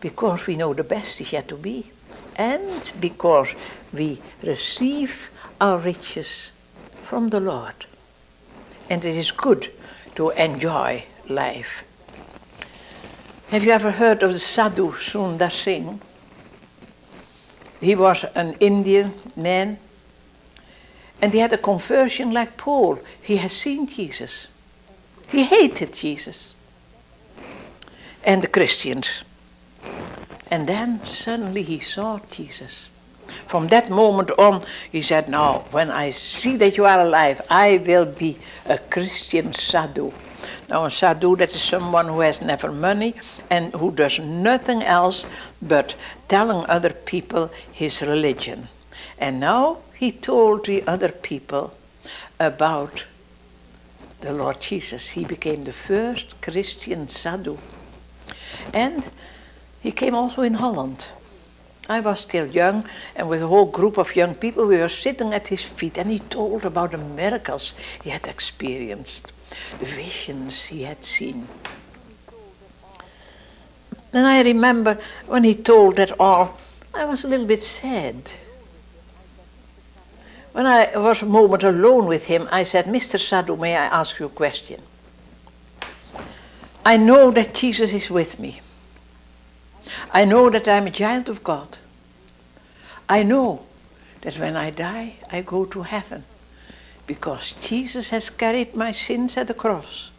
Because 0.00 0.46
we 0.46 0.56
know 0.56 0.74
the 0.74 0.84
best 0.84 1.20
is 1.20 1.32
yet 1.32 1.48
to 1.48 1.56
be. 1.56 1.90
And 2.36 2.90
because 3.00 3.48
we 3.92 4.20
receive 4.42 5.30
our 5.60 5.78
riches 5.78 6.50
from 7.02 7.30
the 7.30 7.40
Lord. 7.40 7.86
And 8.90 9.04
it 9.04 9.16
is 9.16 9.30
good 9.30 9.70
to 10.16 10.30
enjoy 10.30 11.04
life. 11.28 11.82
Have 13.48 13.64
you 13.64 13.70
ever 13.70 13.92
heard 13.92 14.22
of 14.22 14.32
the 14.32 14.38
Sadhu 14.38 14.92
Sundar 14.92 15.50
Singh? 15.50 16.00
He 17.80 17.94
was 17.94 18.24
an 18.34 18.56
Indian 18.60 19.12
man. 19.36 19.78
And 21.20 21.32
he 21.32 21.38
had 21.38 21.52
a 21.52 21.58
conversion 21.58 22.32
like 22.32 22.56
Paul. 22.56 22.98
He 23.22 23.36
has 23.38 23.52
seen 23.52 23.86
Jesus. 23.86 24.48
He 25.28 25.44
hated 25.44 25.94
Jesus 25.94 26.54
and 28.26 28.42
the 28.42 28.48
Christians. 28.48 29.22
And 30.50 30.68
then 30.68 31.04
suddenly 31.04 31.62
he 31.62 31.78
saw 31.78 32.20
Jesus. 32.30 32.88
From 33.46 33.68
that 33.68 33.90
moment 33.90 34.30
on, 34.38 34.64
he 34.90 35.02
said, 35.02 35.28
Now, 35.28 35.64
when 35.70 35.90
I 35.90 36.10
see 36.10 36.56
that 36.56 36.76
you 36.76 36.84
are 36.84 37.00
alive, 37.00 37.40
I 37.48 37.78
will 37.78 38.04
be 38.04 38.36
a 38.66 38.78
Christian 38.78 39.52
sadhu. 39.54 40.12
Now, 40.68 40.84
a 40.84 40.90
sadhu, 40.90 41.36
that 41.36 41.54
is 41.54 41.62
someone 41.62 42.08
who 42.08 42.20
has 42.20 42.42
never 42.42 42.72
money 42.72 43.14
and 43.50 43.72
who 43.74 43.92
does 43.92 44.18
nothing 44.18 44.82
else 44.82 45.26
but 45.60 45.94
telling 46.28 46.66
other 46.66 46.90
people 46.90 47.50
his 47.72 48.02
religion. 48.02 48.68
And 49.18 49.40
now 49.40 49.78
he 49.94 50.12
told 50.12 50.66
the 50.66 50.86
other 50.86 51.08
people 51.08 51.74
about 52.38 53.04
the 54.20 54.32
Lord 54.32 54.60
Jesus. 54.60 55.10
He 55.10 55.24
became 55.24 55.64
the 55.64 55.72
first 55.72 56.40
Christian 56.42 57.08
sadhu. 57.08 57.58
And 58.72 59.04
he 59.80 59.92
came 59.92 60.14
also 60.14 60.42
in 60.42 60.54
Holland. 60.54 61.06
I 61.88 62.00
was 62.00 62.20
still 62.20 62.46
young, 62.46 62.88
and 63.14 63.28
with 63.28 63.42
a 63.42 63.46
whole 63.46 63.66
group 63.66 63.96
of 63.96 64.16
young 64.16 64.34
people, 64.34 64.66
we 64.66 64.78
were 64.78 64.88
sitting 64.88 65.32
at 65.32 65.46
his 65.46 65.62
feet, 65.62 65.96
and 65.96 66.10
he 66.10 66.18
told 66.18 66.64
about 66.64 66.90
the 66.90 66.98
miracles 66.98 67.74
he 68.02 68.10
had 68.10 68.26
experienced, 68.26 69.30
the 69.78 69.86
visions 69.86 70.64
he 70.64 70.82
had 70.82 71.04
seen. 71.04 71.46
And 74.16 74.26
I 74.26 74.40
remember 74.40 74.98
when 75.26 75.44
he 75.44 75.54
told 75.54 75.96
that 75.96 76.18
all, 76.18 76.56
I 76.94 77.04
was 77.04 77.22
a 77.22 77.28
little 77.28 77.44
bit 77.44 77.62
sad. 77.62 78.16
When 80.52 80.64
I 80.64 80.96
was 80.96 81.20
a 81.20 81.26
moment 81.26 81.62
alone 81.62 82.06
with 82.06 82.24
him, 82.24 82.48
I 82.50 82.64
said, 82.64 82.86
Mr. 82.86 83.20
Sadhu, 83.20 83.56
may 83.56 83.76
I 83.76 83.84
ask 83.84 84.18
you 84.18 84.24
a 84.24 84.30
question? 84.30 84.80
I 86.82 86.96
know 86.96 87.30
that 87.30 87.52
Jesus 87.54 87.92
is 87.92 88.08
with 88.08 88.40
me. 88.40 88.62
I 90.10 90.24
know 90.24 90.48
that 90.48 90.66
I'm 90.66 90.86
a 90.86 90.90
child 90.90 91.28
of 91.28 91.44
God. 91.44 91.76
I 93.10 93.22
know 93.22 93.66
that 94.22 94.38
when 94.38 94.56
I 94.56 94.70
die, 94.70 95.16
I 95.30 95.42
go 95.42 95.66
to 95.66 95.82
heaven 95.82 96.24
because 97.06 97.52
Jesus 97.60 98.08
has 98.08 98.30
carried 98.30 98.74
my 98.74 98.92
sins 98.92 99.36
at 99.36 99.48
the 99.48 99.52
cross. 99.52 100.10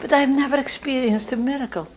But 0.00 0.12
I've 0.12 0.28
never 0.28 0.56
experienced 0.56 1.32
a 1.32 1.36
miracle. 1.36 1.88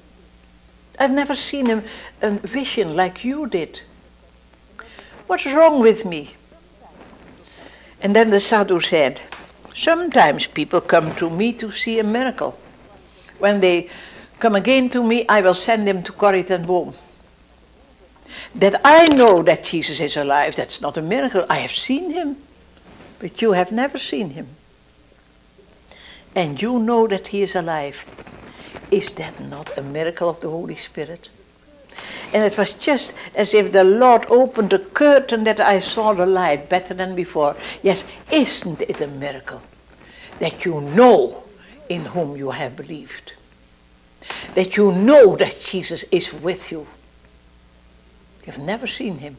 I've 1.02 1.10
never 1.10 1.34
seen 1.34 1.68
a, 1.72 1.84
a 2.22 2.30
vision 2.30 2.96
like 2.96 3.26
you 3.26 3.48
did. 3.48 3.82
What's 5.26 5.48
wrong 5.48 5.82
with 5.82 6.06
me? 6.06 6.36
And 8.04 8.16
then 8.16 8.30
the 8.30 8.40
sadhu 8.40 8.80
said, 8.82 9.20
Sometimes 9.74 10.46
people 10.46 10.80
come 10.80 11.16
to 11.16 11.28
me 11.28 11.54
to 11.54 11.72
see 11.72 11.98
a 11.98 12.04
miracle. 12.04 12.52
When 13.40 13.62
they 13.62 13.90
come 14.38 14.54
again 14.54 14.92
to 14.92 15.02
me, 15.02 15.28
I 15.28 15.42
will 15.42 15.56
send 15.56 15.88
them 15.88 16.04
to 16.04 16.12
Corrie 16.12 16.44
ten 16.44 16.68
Boom. 16.68 16.94
That 18.54 18.80
I 18.86 19.08
know 19.08 19.42
that 19.42 19.64
Jesus 19.64 20.00
is 20.00 20.16
alive, 20.16 20.56
that's 20.56 20.82
not 20.82 20.98
a 20.98 21.02
miracle. 21.02 21.48
I 21.50 21.58
have 21.66 21.72
seen 21.72 22.12
him, 22.12 22.38
but 23.20 23.42
you 23.42 23.54
have 23.54 23.72
never 23.72 23.98
seen 23.98 24.30
him. 24.32 24.50
And 26.36 26.62
you 26.62 26.78
know 26.78 27.08
that 27.08 27.30
he 27.30 27.42
is 27.42 27.56
alive. 27.56 28.06
Is 28.92 29.14
that 29.14 29.40
not 29.40 29.78
a 29.78 29.82
miracle 29.82 30.30
of 30.30 30.42
the 30.42 30.50
Holy 30.50 30.76
Spirit? 30.76 31.30
And 32.34 32.44
it 32.44 32.58
was 32.58 32.74
just 32.74 33.14
as 33.36 33.54
if 33.54 33.72
the 33.72 33.86
Lord 33.86 34.26
opened 34.30 34.74
a 34.74 34.80
curtain 34.80 35.46
that 35.46 35.60
I 35.60 35.80
saw 35.80 36.14
the 36.14 36.26
light 36.26 36.70
better 36.70 36.94
than 36.94 37.16
before. 37.16 37.56
Yes, 37.82 38.04
isn't 38.32 38.82
it 38.82 39.00
a 39.02 39.08
miracle 39.08 39.62
that 40.40 40.66
you 40.66 40.82
know 40.82 41.44
in 41.90 42.06
whom 42.06 42.36
you 42.36 42.52
have 42.52 42.76
believed? 42.76 43.34
That 44.56 44.76
you 44.76 44.92
know 44.92 45.36
that 45.38 45.60
Jesus 45.62 46.04
is 46.12 46.34
with 46.34 46.72
you. 46.72 46.86
You've 48.46 48.60
never 48.60 48.88
seen 48.88 49.20
him. 49.20 49.38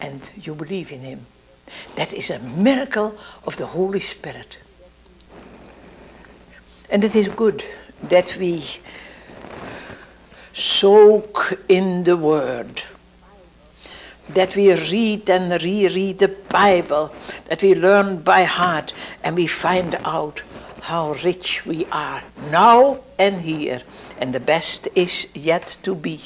And 0.00 0.28
you 0.40 0.54
believe 0.54 0.92
in 0.92 1.00
him. 1.00 1.26
That 1.96 2.12
is 2.12 2.30
a 2.30 2.38
miracle 2.38 3.18
of 3.44 3.56
the 3.56 3.66
Holy 3.66 4.00
Spirit. 4.00 4.56
And 6.90 7.04
it 7.04 7.14
is 7.14 7.28
good 7.28 7.64
that 8.02 8.36
we 8.36 8.64
soak 10.52 11.58
in 11.68 12.04
the 12.04 12.16
Word. 12.16 12.82
That 14.30 14.56
we 14.56 14.74
read 14.74 15.30
and 15.30 15.62
reread 15.62 16.18
the 16.18 16.28
Bible, 16.28 17.14
that 17.46 17.62
we 17.62 17.74
learn 17.74 18.18
by 18.18 18.44
heart 18.44 18.92
and 19.24 19.36
we 19.36 19.46
find 19.46 19.98
out 20.04 20.42
how 20.82 21.12
rich 21.24 21.64
we 21.64 21.86
are 21.86 22.22
now 22.50 22.98
and 23.18 23.40
here. 23.40 23.82
And 24.20 24.34
the 24.34 24.40
best 24.40 24.88
is 24.94 25.26
yet 25.34 25.76
to 25.82 25.94
be. 25.94 26.20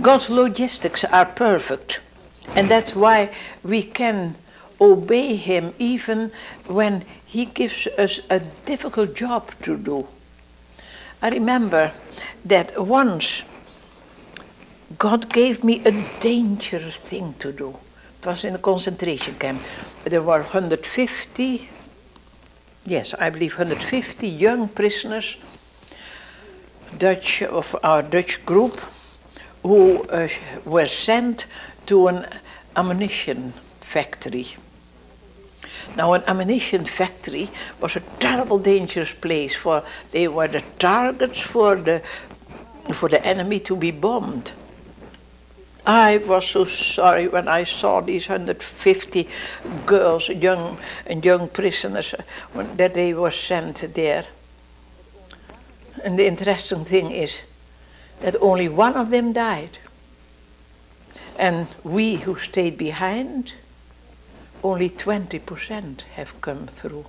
God's 0.00 0.28
logistics 0.28 1.04
are 1.04 1.24
perfect, 1.24 2.00
and 2.56 2.68
that's 2.68 2.96
why 2.96 3.32
we 3.62 3.82
can 3.82 4.34
obey 4.80 5.36
Him 5.36 5.74
even 5.78 6.32
when 6.66 7.04
He 7.26 7.46
gives 7.46 7.86
us 7.98 8.20
a 8.30 8.40
difficult 8.66 9.14
job 9.14 9.50
to 9.62 9.76
do. 9.76 10.06
I 11.22 11.30
remember 11.30 11.92
that 12.44 12.80
once 12.86 13.42
God 14.98 15.32
gave 15.32 15.64
me 15.64 15.82
a 15.84 15.92
dangerous 16.20 16.96
thing 16.96 17.34
to 17.38 17.52
do. 17.52 17.70
It 18.20 18.26
was 18.26 18.44
in 18.44 18.54
a 18.54 18.58
concentration 18.58 19.34
camp. 19.36 19.62
There 20.04 20.22
were 20.22 20.40
150, 20.40 21.68
yes, 22.86 23.14
I 23.18 23.30
believe 23.30 23.52
150 23.52 24.28
young 24.28 24.68
prisoners, 24.68 25.36
Dutch 26.98 27.42
of 27.42 27.74
our 27.82 28.02
Dutch 28.02 28.44
group, 28.46 28.80
who 29.62 30.02
uh, 30.04 30.28
were 30.64 30.86
sent 30.86 31.46
to 31.86 32.08
an 32.08 32.26
ammunition 32.76 33.52
factory. 33.94 34.48
Now, 35.96 36.14
an 36.14 36.24
ammunition 36.26 36.84
factory 36.84 37.48
was 37.80 37.94
a 37.96 38.00
terrible, 38.18 38.58
dangerous 38.58 39.12
place, 39.12 39.54
for 39.54 39.84
they 40.10 40.26
were 40.26 40.48
the 40.48 40.64
targets 40.78 41.38
for 41.38 41.76
the, 41.76 42.02
for 42.92 43.08
the 43.08 43.24
enemy 43.24 43.60
to 43.60 43.76
be 43.76 43.92
bombed. 43.92 44.50
I 45.86 46.16
was 46.16 46.48
so 46.48 46.64
sorry 46.64 47.28
when 47.28 47.46
I 47.46 47.64
saw 47.64 48.00
these 48.00 48.28
150 48.28 49.28
girls, 49.86 50.28
young 50.28 50.78
and 51.06 51.24
young 51.24 51.48
prisoners, 51.48 52.14
uh, 52.14 52.22
when, 52.52 52.76
that 52.76 52.94
they 52.94 53.14
were 53.14 53.30
sent 53.30 53.94
there. 53.94 54.24
And 56.02 56.18
the 56.18 56.26
interesting 56.26 56.84
thing 56.84 57.12
is, 57.12 57.42
that 58.20 58.34
only 58.40 58.68
one 58.68 58.94
of 58.94 59.10
them 59.10 59.32
died. 59.32 59.78
And 61.38 61.66
we 61.82 62.16
who 62.16 62.36
stayed 62.38 62.78
behind, 62.78 63.52
only 64.64 64.88
20% 64.88 66.00
have 66.16 66.40
come 66.40 66.66
through. 66.66 67.04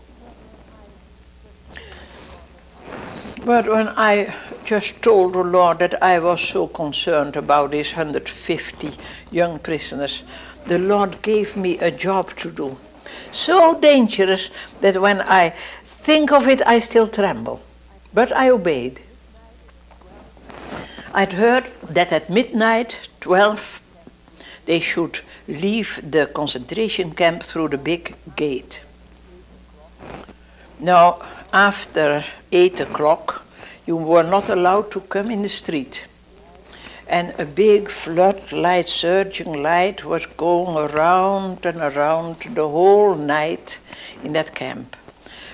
But 3.46 3.68
when 3.68 3.88
I 3.90 4.34
just 4.66 5.02
told 5.02 5.34
the 5.34 5.44
Lord 5.44 5.80
that 5.80 6.02
I 6.04 6.20
was 6.20 6.42
so 6.42 6.68
concerned 6.68 7.36
about 7.36 7.72
these 7.72 7.94
150 7.94 8.92
young 9.32 9.60
prisoners, 9.60 10.24
the 10.66 10.80
Lord 10.80 11.22
gave 11.22 11.56
me 11.56 11.78
a 11.80 11.92
job 11.92 12.36
to 12.38 12.52
do. 12.52 12.78
So 13.32 13.80
dangerous 13.80 14.50
that 14.82 15.00
when 15.00 15.22
I 15.22 15.52
think 16.04 16.32
of 16.32 16.48
it, 16.48 16.62
I 16.66 16.80
still 16.80 17.08
tremble. 17.08 17.62
But 18.14 18.32
I 18.32 18.50
obeyed. 18.50 19.00
I'd 21.14 21.34
heard 21.34 21.66
that 21.90 22.12
at 22.12 22.30
midnight, 22.30 22.98
12, 23.22 23.82
they 24.66 24.80
should 24.80 25.20
leave 25.48 26.00
the 26.04 26.28
concentration 26.28 27.12
camp 27.14 27.44
through 27.44 27.70
the 27.70 27.78
big 27.78 28.16
gate. 28.36 28.82
Now, 30.80 31.20
after 31.54 32.24
8 32.52 32.82
o'clock, 32.82 33.46
you 33.86 33.96
were 33.96 34.24
not 34.24 34.50
allowed 34.50 34.92
to 34.92 35.00
come 35.02 35.32
in 35.32 35.42
the 35.42 35.50
street. 35.50 36.08
And 37.08 37.34
a 37.40 37.46
big 37.46 37.90
floodlight, 37.90 38.90
surging 38.90 39.62
light, 39.62 40.04
was 40.04 40.26
going 40.26 40.76
around 40.76 41.66
and 41.66 41.78
around 41.78 42.42
the 42.42 42.68
whole 42.68 43.16
night 43.16 43.80
in 44.24 44.34
that 44.34 44.56
camp. 44.56 44.96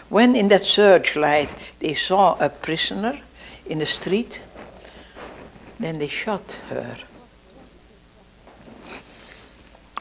When 0.07 0.35
in 0.35 0.47
that 0.47 0.65
searchlight 0.65 1.49
they 1.79 1.93
saw 1.93 2.37
a 2.39 2.49
prisoner 2.49 3.19
in 3.65 3.79
the 3.79 3.85
street, 3.85 4.41
then 5.79 5.99
they 5.99 6.07
shot 6.07 6.59
her. 6.69 6.97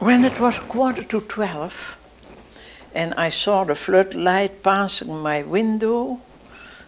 When 0.01 0.25
it 0.25 0.41
was 0.41 0.59
quarter 0.61 1.03
to 1.03 1.21
twelve, 1.21 1.95
and 2.95 3.13
I 3.19 3.29
saw 3.29 3.65
the 3.65 3.75
floodlight 3.75 4.63
passing 4.63 5.19
my 5.19 5.43
window, 5.43 6.21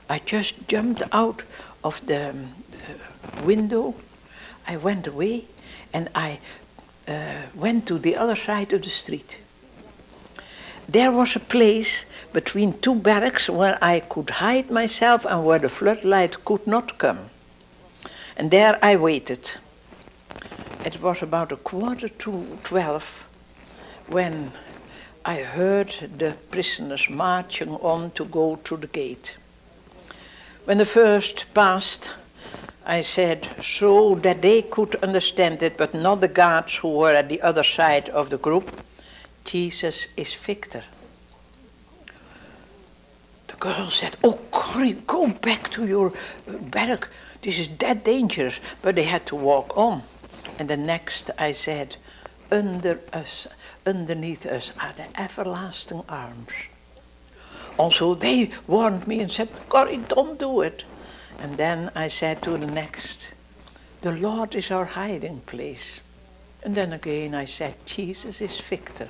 I 0.09 0.19
just 0.21 0.67
jumped 0.67 1.03
out 1.13 1.43
of 1.85 2.01
the 2.07 2.31
uh, 2.31 3.45
window. 3.45 3.95
I 4.67 4.79
went 4.79 5.07
away 5.07 5.45
and 5.93 6.09
I 6.15 6.39
uh, 7.07 7.43
went 7.55 7.87
to 7.89 7.99
the 7.99 8.17
other 8.17 8.35
side 8.35 8.73
of 8.73 8.81
the 8.81 8.89
street. 8.89 9.41
There 10.89 11.13
was 11.13 11.37
a 11.37 11.41
place 11.41 12.07
between 12.33 12.81
two 12.81 12.95
barracks 12.95 13.47
where 13.51 13.77
I 13.83 14.01
could 14.01 14.31
hide 14.31 14.71
myself 14.71 15.27
and 15.27 15.45
where 15.45 15.59
the 15.59 15.69
floodlight 15.69 16.47
could 16.47 16.67
not 16.67 16.97
come. 16.97 17.29
And 18.39 18.51
there 18.51 18.79
I 18.83 18.97
waited. 18.97 19.53
It 20.85 21.01
was 21.01 21.23
about 21.23 21.53
a 21.53 21.57
quarter 21.57 22.09
to 22.09 22.59
twelve 22.65 23.05
when 24.09 24.51
I 25.25 25.37
heard 25.37 25.95
the 26.19 26.35
prisoners 26.51 27.09
marching 27.09 27.77
on 27.77 28.11
to 28.13 28.25
go 28.25 28.57
to 28.65 28.77
the 28.77 28.89
gate. 28.89 29.37
When 30.65 30.79
the 30.79 30.87
first 30.87 31.47
passed, 31.55 32.11
I 32.85 33.01
said 33.01 33.49
so 33.63 34.17
that 34.17 34.43
they 34.43 34.63
could 34.63 34.97
understand 34.97 35.63
it, 35.63 35.77
but 35.77 35.95
not 35.95 36.21
the 36.21 36.27
guards 36.27 36.75
who 36.75 36.89
were 36.89 37.15
at 37.15 37.29
the 37.29 37.43
other 37.43 37.63
side 37.63 38.09
of 38.09 38.31
the 38.31 38.39
group. 38.39 38.81
Jesus 39.45 40.09
is 40.17 40.35
victor. 40.35 40.83
The 43.47 43.55
girl 43.55 43.89
said, 43.91 44.17
Oh, 44.25 44.41
Corrie, 44.51 44.97
go 45.07 45.29
back 45.29 45.71
to 45.71 45.87
your 45.87 46.13
barrack. 46.47 47.07
This 47.41 47.61
is 47.61 47.69
that 47.79 48.05
dangerous. 48.05 48.57
But 48.83 48.97
they 48.97 49.05
had 49.05 49.27
to 49.27 49.37
walk 49.37 49.77
on. 49.77 50.03
And 50.59 50.69
the 50.69 50.77
next 50.77 51.31
I 51.39 51.53
said, 51.53 51.97
Under 52.51 53.01
us, 53.13 53.47
underneath 53.87 54.47
us 54.47 54.73
are 54.81 54.93
the 54.93 55.21
everlasting 55.21 56.05
arms. 56.09 56.51
Also, 57.79 58.15
they 58.15 58.51
warned 58.67 59.07
me 59.07 59.21
and 59.21 59.33
said, 59.33 59.51
Corrie, 59.69 59.97
don't 60.09 60.39
do 60.39 60.61
it. 60.61 60.85
And 61.41 61.57
then 61.57 61.91
I 61.95 62.09
said 62.09 62.43
to 62.43 62.57
the 62.57 62.67
next, 62.67 63.29
The 64.03 64.13
Lord 64.13 64.55
is 64.55 64.71
our 64.71 64.85
hiding 64.85 65.41
place. 65.41 66.01
And 66.65 66.75
then 66.75 66.93
again 66.93 67.35
I 67.35 67.47
said, 67.47 67.75
Jesus 67.87 68.41
is 68.41 68.61
victor. 68.61 69.09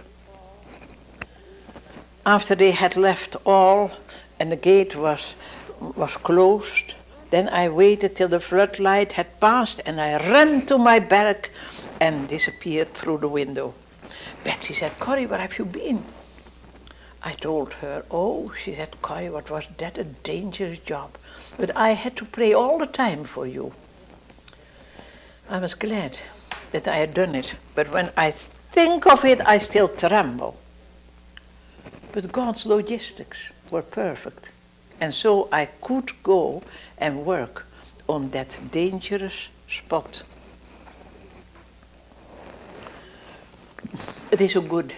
After 2.24 2.54
they 2.54 2.70
had 2.70 2.96
left 2.96 3.36
all 3.44 3.90
and 4.38 4.50
the 4.50 4.56
gate 4.56 4.96
was, 4.96 5.34
was 5.80 6.16
closed, 6.16 6.94
then 7.32 7.48
I 7.48 7.70
waited 7.70 8.14
till 8.14 8.28
the 8.28 8.40
floodlight 8.40 9.12
had 9.12 9.40
passed 9.40 9.80
and 9.86 9.98
I 9.98 10.18
ran 10.18 10.66
to 10.66 10.76
my 10.76 10.98
barrack 10.98 11.48
and 11.98 12.28
disappeared 12.28 12.92
through 12.92 13.18
the 13.18 13.28
window. 13.28 13.72
Betsie 14.44 14.74
said, 14.74 14.98
Corrie, 14.98 15.24
where 15.24 15.38
have 15.40 15.58
you 15.58 15.64
been? 15.64 16.04
I 17.24 17.32
told 17.32 17.72
her, 17.74 18.04
oh, 18.10 18.52
she 18.62 18.74
said, 18.74 19.00
Corrie, 19.00 19.30
what 19.30 19.48
was 19.48 19.64
that 19.78 19.96
a 19.96 20.04
dangerous 20.04 20.80
job? 20.80 21.16
But 21.56 21.74
I 21.74 21.92
had 21.92 22.16
to 22.16 22.26
pray 22.26 22.52
all 22.52 22.78
the 22.78 22.86
time 22.86 23.24
for 23.24 23.46
you. 23.46 23.72
I 25.48 25.58
was 25.58 25.72
glad 25.72 26.18
that 26.72 26.86
I 26.86 26.96
had 26.96 27.14
done 27.14 27.34
it, 27.34 27.54
but 27.74 27.90
when 27.90 28.10
I 28.14 28.32
think 28.32 29.06
of 29.06 29.24
it, 29.24 29.40
I 29.46 29.56
still 29.56 29.88
tremble. 29.88 30.58
But 32.12 32.30
God's 32.30 32.66
logistics 32.66 33.52
were 33.70 33.80
perfect. 33.80 34.50
And 35.00 35.14
so 35.14 35.48
I 35.50 35.64
could 35.80 36.12
go 36.22 36.62
and 37.02 37.26
work 37.26 37.66
on 38.08 38.30
that 38.30 38.58
dangerous 38.70 39.48
spot. 39.68 40.22
It 44.30 44.40
is 44.40 44.52
so 44.52 44.62
good 44.62 44.94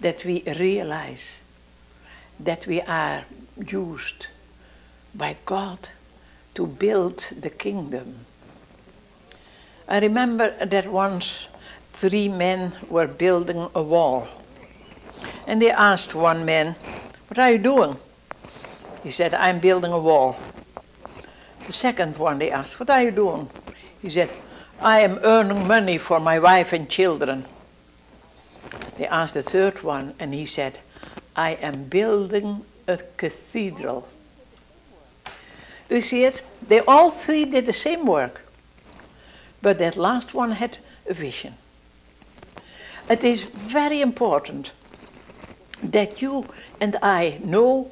that 0.00 0.24
we 0.24 0.42
realize 0.58 1.40
that 2.40 2.66
we 2.66 2.80
are 2.80 3.24
used 3.66 4.26
by 5.14 5.36
God 5.44 5.88
to 6.54 6.66
build 6.66 7.18
the 7.38 7.50
kingdom. 7.50 8.24
I 9.88 9.98
remember 9.98 10.50
that 10.64 10.86
once 10.86 11.46
three 11.92 12.28
men 12.28 12.72
were 12.88 13.06
building 13.06 13.68
a 13.74 13.82
wall. 13.82 14.28
And 15.46 15.60
they 15.60 15.70
asked 15.70 16.14
one 16.14 16.44
man, 16.44 16.76
What 17.28 17.38
are 17.38 17.50
you 17.50 17.58
doing? 17.58 17.96
He 19.02 19.10
said, 19.10 19.34
I'm 19.34 19.58
building 19.58 19.92
a 19.92 19.98
wall. 19.98 20.36
The 21.66 21.72
second 21.72 22.18
one 22.18 22.38
they 22.38 22.50
asked, 22.50 22.78
What 22.80 22.90
are 22.90 23.02
you 23.02 23.10
doing? 23.10 23.48
He 24.00 24.10
said, 24.10 24.30
I 24.80 25.00
am 25.00 25.20
earning 25.22 25.66
money 25.66 25.98
for 25.98 26.18
my 26.18 26.38
wife 26.38 26.72
and 26.72 26.88
children. 26.88 27.44
They 28.98 29.06
asked 29.06 29.34
the 29.34 29.42
third 29.42 29.82
one, 29.82 30.14
and 30.18 30.34
he 30.34 30.44
said, 30.44 30.78
I 31.36 31.50
am 31.54 31.84
building 31.84 32.64
a 32.88 32.98
cathedral. 33.16 34.08
Do 35.88 35.96
you 35.96 36.02
see 36.02 36.24
it? 36.24 36.42
They 36.66 36.80
all 36.80 37.10
three 37.10 37.44
did 37.44 37.66
the 37.66 37.72
same 37.72 38.06
work. 38.06 38.42
But 39.60 39.78
that 39.78 39.96
last 39.96 40.34
one 40.34 40.52
had 40.52 40.78
a 41.08 41.14
vision. 41.14 41.54
It 43.08 43.22
is 43.24 43.42
very 43.42 44.00
important 44.00 44.72
that 45.82 46.22
you 46.22 46.46
and 46.80 46.96
I 47.02 47.38
know 47.44 47.90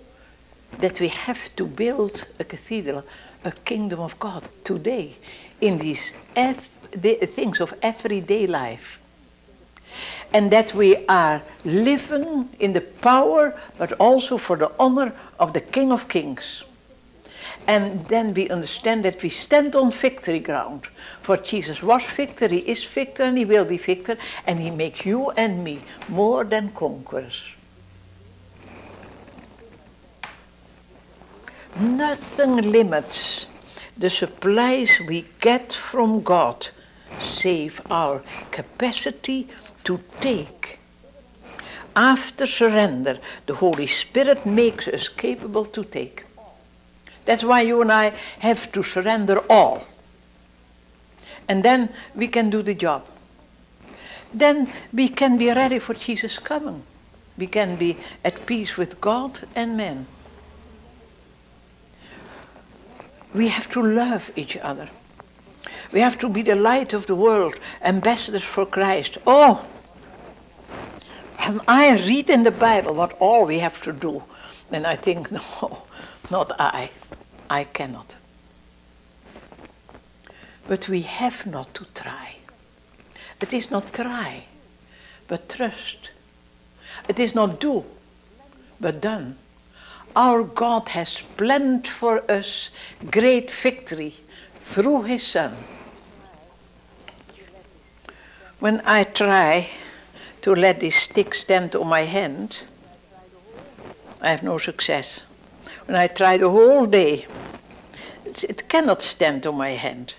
that 0.78 1.00
we 1.00 1.09
have 1.09 1.54
to 1.56 1.66
build 1.66 2.26
a 2.38 2.44
cathedral, 2.44 3.04
a 3.44 3.53
kingdom 3.53 4.00
of 4.00 4.18
God 4.18 4.48
today 4.64 5.14
in 5.61 5.79
these 5.79 6.12
things 6.35 7.61
of 7.61 7.74
everyday 7.83 8.46
life. 8.46 9.00
And 10.33 10.50
that 10.53 10.72
we 10.74 11.05
are 11.07 11.42
living 11.64 12.48
in 12.61 12.72
the 12.72 12.81
power, 12.81 13.59
but 13.76 13.92
also 13.94 14.38
for 14.38 14.57
the 14.57 14.70
honor 14.79 15.12
of 15.38 15.53
the 15.53 15.61
King 15.61 15.90
of 15.90 16.09
Kings. 16.09 16.62
And 17.66 18.07
then 18.07 18.35
we 18.35 18.48
understand 18.48 19.05
that 19.05 19.22
we 19.22 19.29
stand 19.29 19.74
on 19.74 19.90
victory 19.90 20.38
ground. 20.38 20.87
For 21.22 21.37
Jesus 21.37 21.83
was 21.83 22.05
victor, 22.05 22.48
he 22.48 22.59
is 22.59 22.85
victor, 22.85 23.24
and 23.24 23.37
he 23.37 23.44
will 23.44 23.64
be 23.64 23.79
victor, 23.79 24.16
and 24.46 24.61
he 24.61 24.70
makes 24.70 25.05
you 25.05 25.31
and 25.31 25.64
me 25.64 25.81
more 26.09 26.44
than 26.44 26.70
conquerors. 26.70 27.42
Nothing 31.78 32.56
limits 32.72 33.46
the 33.96 34.11
supplies 34.11 34.98
we 35.06 35.26
get 35.40 35.72
from 35.72 36.22
God 36.22 36.68
save 37.20 37.80
our 37.90 38.22
capacity 38.50 39.48
to 39.85 40.00
take. 40.20 40.78
After 41.94 42.46
surrender, 42.46 43.18
the 43.46 43.54
Holy 43.54 43.87
Spirit 43.87 44.46
makes 44.46 44.88
us 44.88 45.09
capable 45.09 45.64
to 45.66 45.85
take. 45.85 46.24
That's 47.24 47.44
why 47.44 47.62
you 47.62 47.83
and 47.83 47.92
I 47.92 48.12
have 48.38 48.72
to 48.72 48.83
surrender 48.83 49.38
all. 49.50 49.87
And 51.48 51.62
then 51.62 51.90
we 52.14 52.28
can 52.28 52.48
do 52.48 52.62
the 52.62 52.74
job. 52.74 53.04
Then 54.33 54.72
we 54.92 55.09
can 55.09 55.37
be 55.37 55.50
ready 55.50 55.78
for 55.78 55.94
Jesus' 55.94 56.38
coming. 56.38 56.83
We 57.37 57.48
can 57.48 57.76
be 57.76 57.96
at 58.24 58.46
peace 58.46 58.76
with 58.76 59.00
God 59.00 59.40
and 59.56 59.76
men. 59.76 60.06
We 63.35 63.49
have 63.49 63.69
to 63.71 63.83
love 63.83 64.31
each 64.37 64.57
other. 64.57 64.88
We 65.93 66.01
have 66.01 66.19
to 66.19 66.29
be 66.29 66.43
the 66.43 66.55
light 66.55 66.93
of 66.93 67.07
the 67.07 67.16
world, 67.16 67.59
ambassadors 67.83 68.43
for 68.43 68.66
Christ. 68.66 69.19
Oh, 69.27 69.64
and 71.38 71.61
I 71.66 71.97
read 72.07 72.29
in 72.29 72.43
the 72.43 72.51
Bible 72.51 72.95
what 72.95 73.16
all 73.19 73.47
we 73.47 73.59
have 73.61 73.83
to 73.83 73.93
do, 73.93 74.23
and 74.71 74.87
I 74.87 74.97
think, 74.97 75.33
no, 75.33 75.83
not 76.31 76.53
I. 76.61 76.90
I 77.49 77.64
cannot. 77.64 78.14
But 80.69 80.88
we 80.88 81.01
have 81.01 81.47
not 81.47 81.75
to 81.75 81.87
try. 81.95 82.37
It 83.40 83.53
is 83.53 83.71
not 83.71 83.93
try, 83.93 84.45
but 85.27 85.49
trust. 85.49 86.11
It 87.09 87.19
is 87.19 87.35
not 87.35 87.59
do, 87.59 87.85
but 88.81 89.01
done. 89.01 89.37
Our 90.16 90.42
God 90.42 90.88
has 90.88 91.20
planned 91.37 91.87
for 91.87 92.29
us 92.31 92.70
great 93.11 93.51
victory 93.51 94.14
through 94.57 95.03
His 95.03 95.23
Son. 95.23 95.57
When 98.59 98.83
I 98.85 99.05
try 99.05 99.70
to 100.42 100.55
let 100.55 100.81
this 100.81 100.96
stick 100.96 101.35
stand 101.35 101.77
on 101.77 101.87
my 101.87 102.03
hand, 102.03 102.59
I 104.20 104.31
have 104.31 104.42
no 104.42 104.59
success. 104.59 105.23
When 105.87 105.96
I 105.96 106.09
try 106.09 106.37
the 106.37 106.51
whole 106.51 106.87
day, 106.87 107.27
it 108.25 108.68
cannot 108.68 109.03
stand 109.03 109.46
on 109.46 109.57
my 109.57 109.70
hand. 109.70 110.14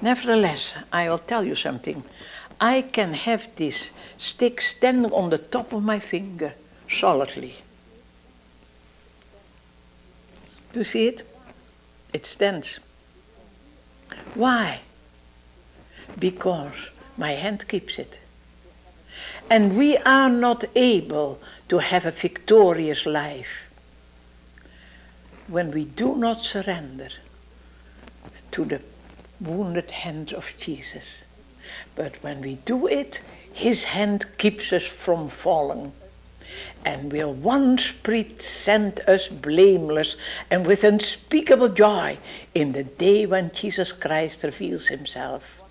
Nevertheless, 0.00 0.72
I 0.92 1.08
will 1.08 1.18
tell 1.18 1.44
you 1.44 1.54
something. 1.54 2.02
I 2.60 2.82
can 2.82 3.12
have 3.14 3.54
this 3.56 3.90
stick 4.18 4.60
standing 4.60 5.12
on 5.12 5.30
the 5.30 5.38
top 5.38 5.72
of 5.72 5.82
my 5.82 5.98
finger 5.98 6.54
solidly. 6.88 7.56
Do 10.76 10.80
you 10.80 10.84
see 10.84 11.06
it? 11.06 11.22
It 12.12 12.26
stands. 12.26 12.80
Why? 14.34 14.80
Because 16.18 16.74
my 17.16 17.30
hand 17.30 17.66
keeps 17.66 17.98
it. 17.98 18.18
And 19.48 19.78
we 19.78 19.96
are 19.96 20.28
not 20.28 20.66
able 20.74 21.40
to 21.70 21.78
have 21.78 22.04
a 22.04 22.10
victorious 22.10 23.06
life 23.06 23.72
when 25.48 25.70
we 25.70 25.86
do 25.86 26.14
not 26.14 26.42
surrender 26.42 27.08
to 28.50 28.66
the 28.66 28.82
wounded 29.40 29.90
hand 29.90 30.34
of 30.34 30.52
Jesus. 30.58 31.24
But 31.94 32.22
when 32.22 32.42
we 32.42 32.56
do 32.66 32.86
it, 32.86 33.20
his 33.50 33.84
hand 33.84 34.26
keeps 34.36 34.74
us 34.74 34.84
from 34.84 35.30
falling. 35.30 35.92
And 36.84 37.12
will 37.12 37.32
once 37.32 37.90
present 37.90 39.00
us 39.00 39.28
blameless 39.28 40.16
and 40.50 40.66
with 40.66 40.84
unspeakable 40.84 41.68
joy 41.68 42.16
in 42.54 42.72
the 42.72 42.84
day 42.84 43.26
when 43.26 43.50
Jesus 43.52 43.92
Christ 43.92 44.44
reveals 44.44 44.88
himself. 44.88 45.62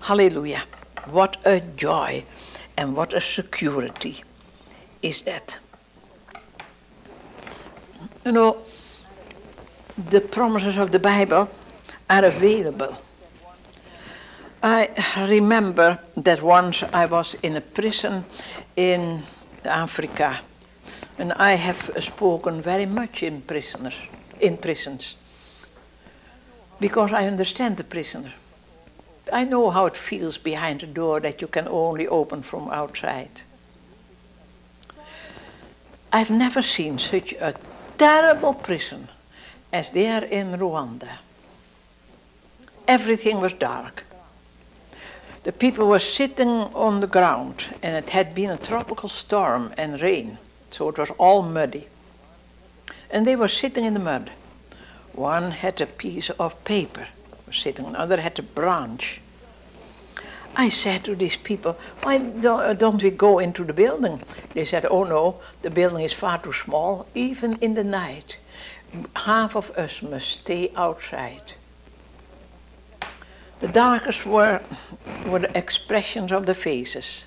Hallelujah. 0.00 0.62
What 1.10 1.36
a 1.44 1.60
joy 1.60 2.24
and 2.76 2.96
what 2.96 3.12
a 3.12 3.20
security 3.20 4.22
is 5.02 5.22
that. 5.22 5.58
You 8.24 8.32
know, 8.32 8.58
the 10.10 10.20
promises 10.20 10.76
of 10.76 10.92
the 10.92 10.98
Bible 10.98 11.48
are 12.10 12.24
available. 12.24 12.96
I 14.62 14.90
remember 15.30 16.00
that 16.16 16.42
once 16.42 16.82
I 16.92 17.06
was 17.06 17.34
in 17.42 17.56
a 17.56 17.60
prison 17.60 18.24
in 18.78 19.24
Africa, 19.64 20.38
and 21.18 21.32
I 21.32 21.54
have 21.54 21.90
spoken 21.98 22.62
very 22.62 22.86
much 22.86 23.24
in 23.24 23.42
prisoners, 23.42 23.96
in 24.38 24.56
prisons, 24.56 25.16
because 26.78 27.12
I 27.12 27.26
understand 27.26 27.76
the 27.76 27.82
prisoner. 27.82 28.32
I 29.32 29.42
know 29.42 29.70
how 29.70 29.86
it 29.86 29.96
feels 29.96 30.38
behind 30.38 30.84
a 30.84 30.86
door 30.86 31.18
that 31.20 31.40
you 31.40 31.48
can 31.48 31.66
only 31.66 32.06
open 32.06 32.42
from 32.42 32.70
outside. 32.70 33.42
I've 36.12 36.30
never 36.30 36.62
seen 36.62 37.00
such 37.00 37.32
a 37.32 37.54
terrible 37.98 38.54
prison 38.54 39.08
as 39.72 39.90
there 39.90 40.22
in 40.22 40.52
Rwanda. 40.52 41.18
Everything 42.86 43.40
was 43.40 43.52
dark. 43.52 44.04
The 45.48 45.52
people 45.52 45.88
were 45.88 45.98
sitting 45.98 46.50
on 46.74 47.00
the 47.00 47.06
ground, 47.06 47.64
and 47.82 47.96
it 47.96 48.10
had 48.10 48.34
been 48.34 48.50
a 48.50 48.58
tropical 48.58 49.08
storm 49.08 49.72
and 49.78 49.98
rain, 49.98 50.36
so 50.70 50.90
it 50.90 50.98
was 50.98 51.08
all 51.16 51.40
muddy. 51.40 51.88
And 53.10 53.26
they 53.26 53.34
were 53.34 53.48
sitting 53.48 53.86
in 53.86 53.94
the 53.94 53.98
mud. 53.98 54.30
One 55.14 55.52
had 55.52 55.80
a 55.80 55.86
piece 55.86 56.28
of 56.28 56.62
paper, 56.64 57.08
sitting, 57.50 57.86
another 57.86 58.20
had 58.20 58.38
a 58.38 58.42
branch. 58.42 59.22
I 60.54 60.68
said 60.68 61.04
to 61.04 61.16
these 61.16 61.36
people, 61.36 61.78
why 62.02 62.18
don't 62.18 62.82
uh, 62.82 62.98
we 63.02 63.10
go 63.10 63.38
into 63.38 63.64
the 63.64 63.72
building? 63.72 64.20
They 64.52 64.66
said, 64.66 64.84
oh 64.90 65.04
no, 65.04 65.40
the 65.62 65.70
building 65.70 66.04
is 66.04 66.12
far 66.12 66.36
too 66.36 66.52
small, 66.52 67.06
even 67.14 67.56
in 67.62 67.72
the 67.72 67.84
night. 67.84 68.36
Half 69.16 69.56
of 69.56 69.70
us 69.78 70.02
must 70.02 70.28
stay 70.28 70.72
outside. 70.76 71.54
The 73.60 73.68
darkest 73.68 74.24
were, 74.24 74.60
were 75.26 75.40
the 75.40 75.58
expressions 75.58 76.30
of 76.30 76.46
the 76.46 76.54
faces. 76.54 77.24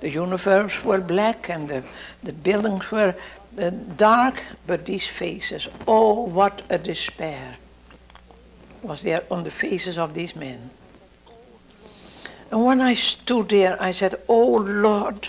The 0.00 0.10
universe 0.10 0.82
were 0.82 1.00
black 1.00 1.48
and 1.48 1.68
the, 1.68 1.84
the 2.22 2.32
buildings 2.32 2.90
were 2.90 3.14
uh, 3.58 3.70
dark, 3.96 4.42
but 4.66 4.86
these 4.86 5.04
faces, 5.04 5.68
oh, 5.86 6.24
what 6.24 6.62
a 6.70 6.78
despair 6.78 7.56
was 8.82 9.02
there 9.02 9.22
on 9.30 9.44
the 9.44 9.50
faces 9.50 9.98
of 9.98 10.14
these 10.14 10.34
men. 10.34 10.70
And 12.50 12.64
when 12.64 12.80
I 12.80 12.94
stood 12.94 13.50
there, 13.50 13.80
I 13.80 13.92
said, 13.92 14.16
Oh 14.28 14.56
Lord, 14.56 15.28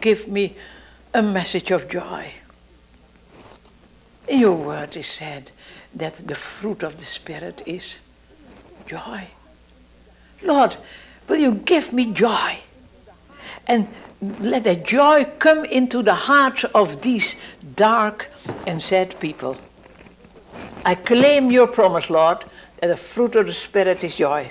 give 0.00 0.26
me 0.26 0.56
a 1.14 1.22
message 1.22 1.70
of 1.70 1.88
joy. 1.88 2.32
In 4.26 4.40
your 4.40 4.56
word 4.56 4.96
is 4.96 5.06
said 5.06 5.50
that 5.94 6.26
the 6.26 6.34
fruit 6.34 6.82
of 6.82 6.98
the 6.98 7.04
Spirit 7.04 7.62
is 7.66 8.00
joy. 8.88 9.28
Lord, 10.42 10.76
will 11.28 11.36
you 11.36 11.52
give 11.52 11.92
me 11.92 12.12
joy? 12.12 12.58
And 13.66 13.86
let 14.40 14.64
the 14.64 14.74
joy 14.74 15.24
come 15.38 15.64
into 15.64 16.02
the 16.02 16.14
hearts 16.14 16.64
of 16.74 17.02
these 17.02 17.36
dark 17.76 18.30
and 18.66 18.82
sad 18.82 19.20
people. 19.20 19.58
I 20.84 20.94
claim 20.94 21.50
your 21.50 21.66
promise, 21.66 22.08
Lord, 22.08 22.38
that 22.80 22.88
the 22.88 22.96
fruit 22.96 23.36
of 23.36 23.46
the 23.46 23.52
Spirit 23.52 24.02
is 24.02 24.16
joy. 24.16 24.50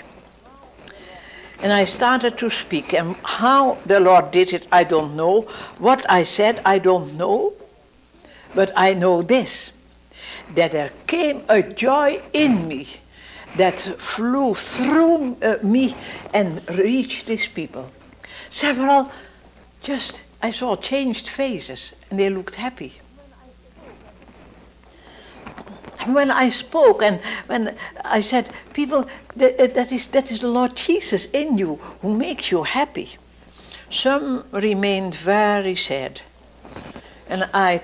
And 1.62 1.74
I 1.74 1.86
started 1.86 2.38
to 2.38 2.52
speak, 2.52 2.94
and 2.94 3.16
how 3.24 3.80
the 3.86 4.00
Lord 4.00 4.32
did 4.32 4.54
it, 4.54 4.68
I 4.72 4.84
don't 4.84 5.16
know. 5.16 5.42
What 5.80 6.06
I 6.10 6.22
said, 6.24 6.62
I 6.64 6.78
don't 6.78 7.18
know. 7.18 7.54
But 8.54 8.72
I 8.76 8.94
know 8.94 9.24
this 9.24 9.72
that 10.56 10.72
there 10.72 10.92
came 11.08 11.44
a 11.50 11.62
joy 11.62 12.22
in 12.34 12.68
me 12.68 12.88
that 13.56 13.82
flew 13.82 14.54
through 14.54 15.38
uh, 15.42 15.56
me 15.64 15.96
and 16.34 16.62
reached 16.78 17.28
these 17.28 17.48
people. 17.48 17.90
Several 18.50 19.12
just, 19.82 20.22
I 20.42 20.52
saw 20.52 20.76
changed 20.76 21.30
faces, 21.30 21.94
and 22.10 22.20
they 22.20 22.30
looked 22.30 22.56
happy. 22.56 22.94
And 26.00 26.14
when 26.16 26.32
I 26.32 26.50
spoke 26.50 27.02
and 27.02 27.20
when 27.48 27.76
I 28.06 28.22
said, 28.22 28.50
people, 28.74 29.10
that, 29.36 29.74
that, 29.76 29.92
is, 29.92 30.08
that 30.08 30.32
is 30.32 30.40
the 30.40 30.48
Lord 30.48 30.76
Jesus 30.76 31.26
in 31.26 31.58
you 31.58 31.76
who 32.02 32.16
makes 32.16 32.52
you 32.52 32.64
happy. 32.64 33.18
Some 33.90 34.46
remained 34.52 35.16
very 35.16 35.76
sad. 35.76 36.22
And 37.30 37.50
I 37.54 37.82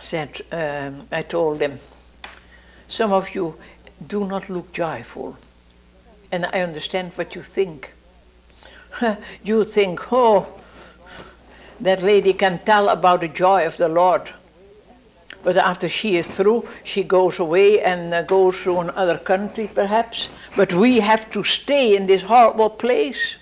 said, 0.00 0.40
um, 0.52 1.06
I 1.12 1.22
told 1.22 1.58
them, 1.58 1.80
some 2.88 3.12
of 3.12 3.34
you 3.34 3.54
do 4.06 4.26
not 4.26 4.48
look 4.48 4.72
joyful. 4.72 5.36
And 6.30 6.46
I 6.46 6.60
understand 6.60 7.12
what 7.14 7.34
you 7.34 7.42
think. 7.42 7.92
you 9.44 9.64
think, 9.64 10.12
oh, 10.12 10.46
that 11.80 12.02
lady 12.02 12.32
can 12.32 12.58
tell 12.60 12.88
about 12.88 13.20
the 13.20 13.28
joy 13.28 13.66
of 13.66 13.76
the 13.76 13.88
Lord. 13.88 14.30
But 15.44 15.56
after 15.56 15.88
she 15.88 16.16
is 16.16 16.26
through, 16.26 16.68
she 16.82 17.04
goes 17.04 17.38
away 17.38 17.80
and 17.80 18.12
uh, 18.12 18.22
goes 18.22 18.60
to 18.62 18.80
another 18.80 19.18
country 19.18 19.70
perhaps. 19.72 20.28
But 20.56 20.72
we 20.72 21.00
have 21.00 21.30
to 21.30 21.44
stay 21.44 21.96
in 21.96 22.06
this 22.06 22.22
horrible 22.22 22.70
place. 22.70 23.36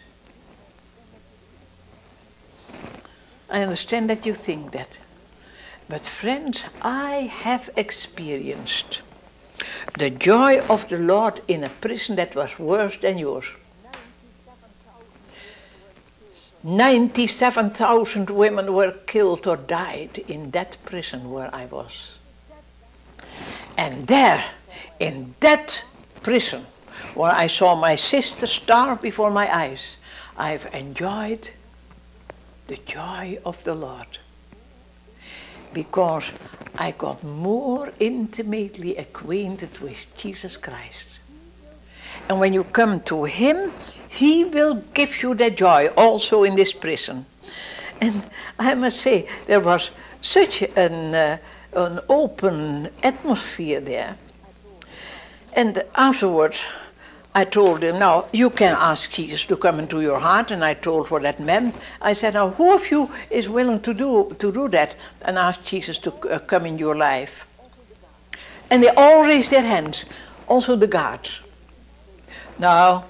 I 3.49 3.63
understand 3.63 4.11
that 4.11 4.27
you 4.27 4.35
think 4.35 4.73
that. 4.73 4.99
But 5.89 6.05
friends, 6.05 6.63
I 6.83 7.31
have 7.33 7.71
experienced 7.77 9.01
the 9.97 10.11
joy 10.11 10.61
of 10.69 10.89
the 10.89 10.99
Lord 10.99 11.41
in 11.49 11.65
a 11.65 11.69
prison 11.69 12.17
that 12.17 12.35
was 12.35 12.59
worse 12.59 12.99
than 12.99 13.19
yours. 13.19 13.47
97,000 16.63 18.29
women 18.29 18.75
were 18.75 18.93
killed 19.07 19.47
or 19.47 19.57
died 19.57 20.19
in 20.29 20.51
that 20.51 20.77
prison 20.85 21.31
where 21.31 21.55
I 21.55 21.67
was. 21.67 22.19
And 23.77 24.07
there, 24.07 24.45
in 24.99 25.35
that 25.41 25.83
prison, 26.23 26.67
where 27.15 27.33
I 27.33 27.47
saw 27.47 27.77
my 27.77 27.95
sister 27.95 28.47
starve 28.47 29.01
before 29.01 29.31
my 29.31 29.55
eyes, 29.55 29.97
I've 30.37 30.67
enjoyed 30.75 31.51
the 32.67 32.77
joy 32.79 33.39
of 33.45 33.63
the 33.65 33.75
Lord. 33.75 34.19
Because 35.77 36.25
I 36.79 36.93
got 36.93 37.23
more 37.23 37.93
intimately 38.01 38.97
acquainted 38.97 39.79
with 39.81 40.07
Jesus 40.17 40.57
Christ. 40.57 41.19
And 42.31 42.41
when 42.41 42.55
you 42.55 42.65
come 42.65 43.01
to 43.01 43.25
Him, 43.25 43.73
He 44.09 44.45
will 44.45 44.83
give 44.95 45.23
you 45.23 45.35
that 45.35 45.59
joy 45.59 45.89
also 45.89 46.45
in 46.45 46.57
this 46.57 46.73
prison. 46.73 47.27
And 48.01 48.23
I 48.59 48.73
must 48.73 49.03
say, 49.03 49.29
there 49.47 49.61
was 49.61 49.91
such 50.23 50.63
an, 50.63 51.15
uh, 51.15 51.37
an 51.75 52.01
open 52.09 52.89
atmosphere 53.03 53.81
there. 53.81 54.17
And 55.53 55.85
afterwards, 55.95 56.57
I 57.37 57.45
told 57.45 57.83
him, 57.83 57.99
now 57.99 58.25
you 58.33 58.49
can 58.49 58.75
ask 58.75 59.11
Jesus 59.11 59.45
to 59.45 59.59
come 59.59 59.79
into 59.79 60.01
your 60.01 60.19
heart, 60.19 60.51
and 60.51 60.65
I 60.65 60.73
told 60.73 61.11
what 61.11 61.21
that 61.21 61.39
meant. 61.39 61.75
I 62.01 62.15
said, 62.15 62.33
now 62.33 62.49
who 62.49 62.73
of 62.73 62.91
you 62.91 63.11
is 63.29 63.47
willing 63.47 63.81
to 63.83 63.93
do 63.93 64.35
to 64.39 64.51
do 64.51 64.69
that 64.69 64.95
and 65.21 65.37
ask 65.37 65.63
Jesus 65.63 65.99
to 65.99 66.15
uh, 66.31 66.39
come 66.39 66.65
in 66.65 66.79
your 66.79 66.97
life? 66.97 67.45
And 68.71 68.83
they 68.83 68.89
all 68.89 69.23
raised 69.23 69.51
their 69.51 69.61
hands, 69.61 70.07
also 70.49 70.77
the 70.77 70.87
guards. 70.87 71.29
Now, 72.59 73.05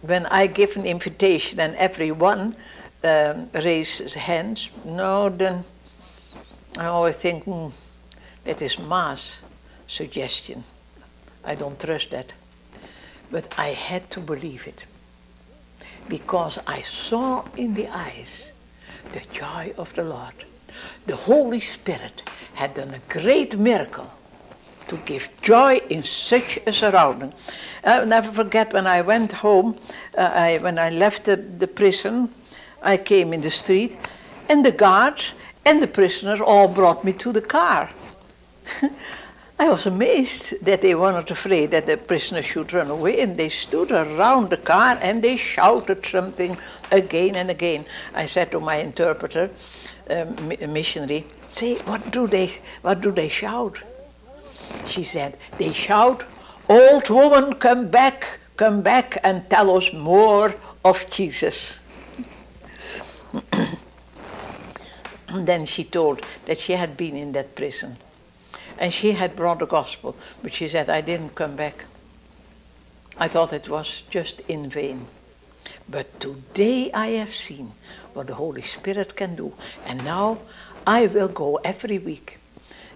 when 0.00 0.24
I 0.24 0.46
give 0.46 0.78
an 0.78 0.86
invitation 0.86 1.60
and 1.60 1.74
everyone 1.76 2.56
um, 3.04 3.50
raises 3.52 4.14
hands, 4.14 4.70
no, 4.86 5.28
then 5.28 5.64
I 6.78 6.86
always 6.86 7.16
think, 7.16 7.44
hmm, 7.44 7.68
that 8.44 8.62
is 8.62 8.78
mass 8.78 9.42
suggestion. 9.86 10.64
I 11.44 11.56
don't 11.56 11.78
trust 11.78 12.10
that. 12.12 12.32
But 13.30 13.54
I 13.58 13.68
had 13.68 14.10
to 14.10 14.20
believe 14.20 14.66
it 14.66 14.84
because 16.08 16.58
I 16.66 16.82
saw 16.82 17.44
in 17.56 17.74
the 17.74 17.88
eyes 17.88 18.50
the 19.12 19.22
joy 19.32 19.72
of 19.78 19.94
the 19.94 20.02
Lord. 20.04 20.34
The 21.06 21.16
Holy 21.16 21.60
Spirit 21.60 22.22
had 22.54 22.74
done 22.74 22.94
a 22.94 23.12
great 23.12 23.58
miracle 23.58 24.10
to 24.88 24.96
give 24.98 25.28
joy 25.42 25.80
in 25.88 26.02
such 26.04 26.58
a 26.66 26.72
surrounding. 26.72 27.32
I'll 27.84 28.06
never 28.06 28.32
forget 28.32 28.72
when 28.72 28.86
I 28.86 29.02
went 29.02 29.32
home, 29.32 29.78
uh, 30.18 30.30
I, 30.34 30.58
when 30.58 30.78
I 30.78 30.90
left 30.90 31.24
the, 31.24 31.36
the 31.36 31.68
prison, 31.68 32.28
I 32.82 32.96
came 32.96 33.32
in 33.32 33.40
the 33.42 33.50
street 33.50 33.96
And 34.48 34.64
the 34.64 34.72
guards 34.72 35.32
and 35.64 35.80
the 35.80 35.86
prisoners 35.86 36.40
all 36.40 36.66
brought 36.66 37.04
me 37.04 37.12
to 37.12 37.32
the 37.32 37.40
car. 37.40 37.88
I 39.60 39.68
was 39.68 39.84
amazed 39.84 40.64
that 40.64 40.80
they 40.80 40.94
were 40.94 41.12
not 41.12 41.30
afraid 41.30 41.70
that 41.72 41.84
the 41.84 41.98
prisoner 41.98 42.40
should 42.40 42.72
run 42.72 42.88
away, 42.88 43.20
and 43.20 43.36
they 43.36 43.50
stood 43.50 43.92
around 43.92 44.48
the 44.48 44.56
car 44.56 44.98
and 45.02 45.22
they 45.22 45.36
shouted 45.36 46.06
something 46.06 46.56
again 46.90 47.36
and 47.36 47.50
again. 47.50 47.84
I 48.14 48.24
said 48.24 48.50
to 48.52 48.60
my 48.60 48.76
interpreter, 48.76 49.50
um, 50.08 50.48
missionary, 50.48 51.26
say, 51.50 51.74
what 51.84 52.10
do 52.10 52.26
they, 52.26 52.58
what 52.80 53.02
do 53.02 53.12
they 53.12 53.28
shout? 53.28 53.76
She 54.86 55.02
said, 55.02 55.36
they 55.58 55.72
shout, 55.72 56.24
old 56.66 57.10
woman, 57.10 57.52
come 57.52 57.88
back, 57.88 58.38
come 58.56 58.80
back 58.80 59.18
and 59.22 59.48
tell 59.50 59.76
us 59.76 59.92
more 59.92 60.54
of 60.86 61.04
Jesus. 61.10 61.78
and 65.28 65.46
then 65.46 65.66
she 65.66 65.84
told 65.84 66.24
that 66.46 66.58
she 66.58 66.72
had 66.72 66.96
been 66.96 67.14
in 67.14 67.32
that 67.32 67.54
prison 67.54 67.98
and 68.80 68.92
she 68.92 69.12
had 69.12 69.36
brought 69.36 69.58
the 69.58 69.66
gospel, 69.66 70.16
but 70.42 70.54
she 70.54 70.66
said, 70.66 70.88
I 70.88 71.02
didn't 71.02 71.34
come 71.34 71.54
back. 71.54 71.84
I 73.18 73.28
thought 73.28 73.52
it 73.52 73.68
was 73.68 74.02
just 74.10 74.40
in 74.48 74.70
vain. 74.70 75.06
But 75.88 76.18
today 76.18 76.90
I 76.92 77.08
have 77.08 77.34
seen 77.34 77.72
what 78.14 78.28
the 78.28 78.34
Holy 78.34 78.62
Spirit 78.62 79.14
can 79.14 79.36
do. 79.36 79.52
And 79.84 80.02
now 80.02 80.38
I 80.86 81.06
will 81.06 81.28
go 81.28 81.56
every 81.56 81.98
week. 81.98 82.38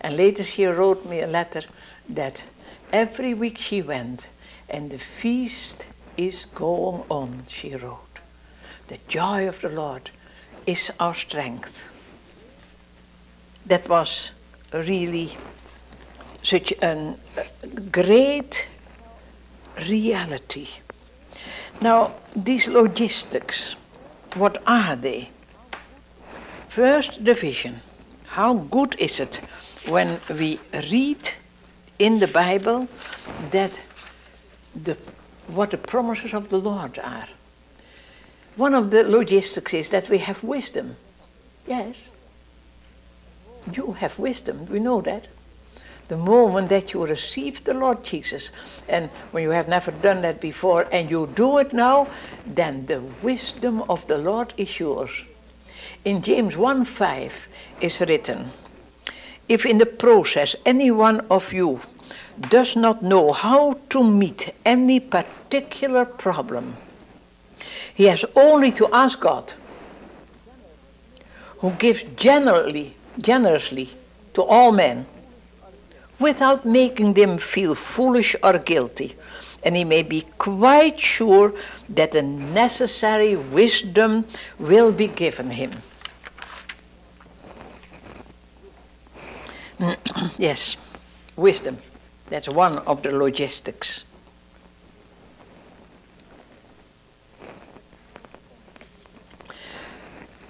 And 0.00 0.16
later 0.16 0.42
she 0.42 0.64
wrote 0.64 1.04
me 1.04 1.20
a 1.20 1.26
letter 1.26 1.62
that 2.08 2.42
every 2.90 3.34
week 3.34 3.58
she 3.58 3.82
went, 3.82 4.26
and 4.70 4.90
the 4.90 4.98
feast 4.98 5.86
is 6.16 6.46
going 6.54 7.04
on, 7.10 7.44
she 7.48 7.74
wrote. 7.74 8.20
The 8.88 8.98
joy 9.08 9.46
of 9.48 9.60
the 9.60 9.68
Lord 9.68 10.10
is 10.66 10.90
our 10.98 11.14
strength. 11.14 11.82
That 13.66 13.88
was 13.88 14.30
really 14.72 15.36
such 16.44 16.72
a 16.82 17.16
great 17.90 18.68
reality. 19.88 20.68
Now, 21.80 22.12
these 22.36 22.68
logistics, 22.68 23.74
what 24.34 24.62
are 24.66 24.94
they? 24.94 25.30
First, 26.68 27.24
the 27.24 27.34
vision. 27.34 27.80
How 28.26 28.54
good 28.54 28.94
is 28.98 29.20
it 29.20 29.40
when 29.86 30.20
we 30.28 30.60
read 30.90 31.30
in 31.98 32.18
the 32.18 32.28
Bible 32.28 32.88
that 33.50 33.80
the, 34.74 34.96
what 35.48 35.70
the 35.70 35.78
promises 35.78 36.34
of 36.34 36.50
the 36.50 36.58
Lord 36.58 36.98
are? 36.98 37.28
One 38.56 38.74
of 38.74 38.90
the 38.90 39.02
logistics 39.02 39.72
is 39.72 39.90
that 39.90 40.10
we 40.10 40.18
have 40.18 40.42
wisdom. 40.44 40.96
Yes. 41.66 42.10
You 43.72 43.92
have 43.92 44.18
wisdom, 44.18 44.66
we 44.66 44.78
know 44.78 45.00
that 45.00 45.26
the 46.08 46.16
moment 46.16 46.68
that 46.68 46.92
you 46.92 47.06
receive 47.06 47.64
the 47.64 47.74
Lord 47.74 48.04
Jesus, 48.04 48.50
and 48.88 49.08
when 49.30 49.42
you 49.42 49.50
have 49.50 49.68
never 49.68 49.90
done 49.90 50.22
that 50.22 50.40
before 50.40 50.86
and 50.92 51.10
you 51.10 51.26
do 51.34 51.58
it 51.58 51.72
now, 51.72 52.08
then 52.46 52.86
the 52.86 53.00
wisdom 53.00 53.82
of 53.88 54.06
the 54.06 54.18
Lord 54.18 54.52
is 54.56 54.78
yours. 54.78 55.10
In 56.04 56.22
James 56.22 56.56
1 56.56 56.84
5 56.84 57.48
is 57.80 58.00
written, 58.00 58.50
If 59.48 59.64
in 59.64 59.78
the 59.78 59.86
process 59.86 60.54
any 60.66 60.90
one 60.90 61.20
of 61.30 61.52
you 61.52 61.80
does 62.50 62.76
not 62.76 63.02
know 63.02 63.32
how 63.32 63.78
to 63.90 64.02
meet 64.02 64.52
any 64.64 65.00
particular 65.00 66.04
problem, 66.04 66.76
he 67.94 68.04
has 68.04 68.24
only 68.36 68.72
to 68.72 68.88
ask 68.92 69.20
God, 69.20 69.52
who 71.58 71.70
gives 71.70 72.02
generally, 72.16 72.94
generously 73.18 73.88
to 74.34 74.42
all 74.42 74.72
men 74.72 75.06
without 76.18 76.64
making 76.64 77.14
them 77.14 77.38
feel 77.38 77.74
foolish 77.74 78.36
or 78.42 78.58
guilty. 78.58 79.16
And 79.62 79.76
he 79.76 79.84
may 79.84 80.02
be 80.02 80.22
quite 80.38 81.00
sure 81.00 81.54
that 81.88 82.12
the 82.12 82.22
necessary 82.22 83.34
wisdom 83.36 84.26
will 84.58 84.92
be 84.92 85.08
given 85.08 85.50
him. 85.50 85.72
yes, 90.38 90.76
wisdom. 91.36 91.78
That's 92.28 92.48
one 92.48 92.78
of 92.78 93.02
the 93.02 93.10
logistics. 93.10 94.04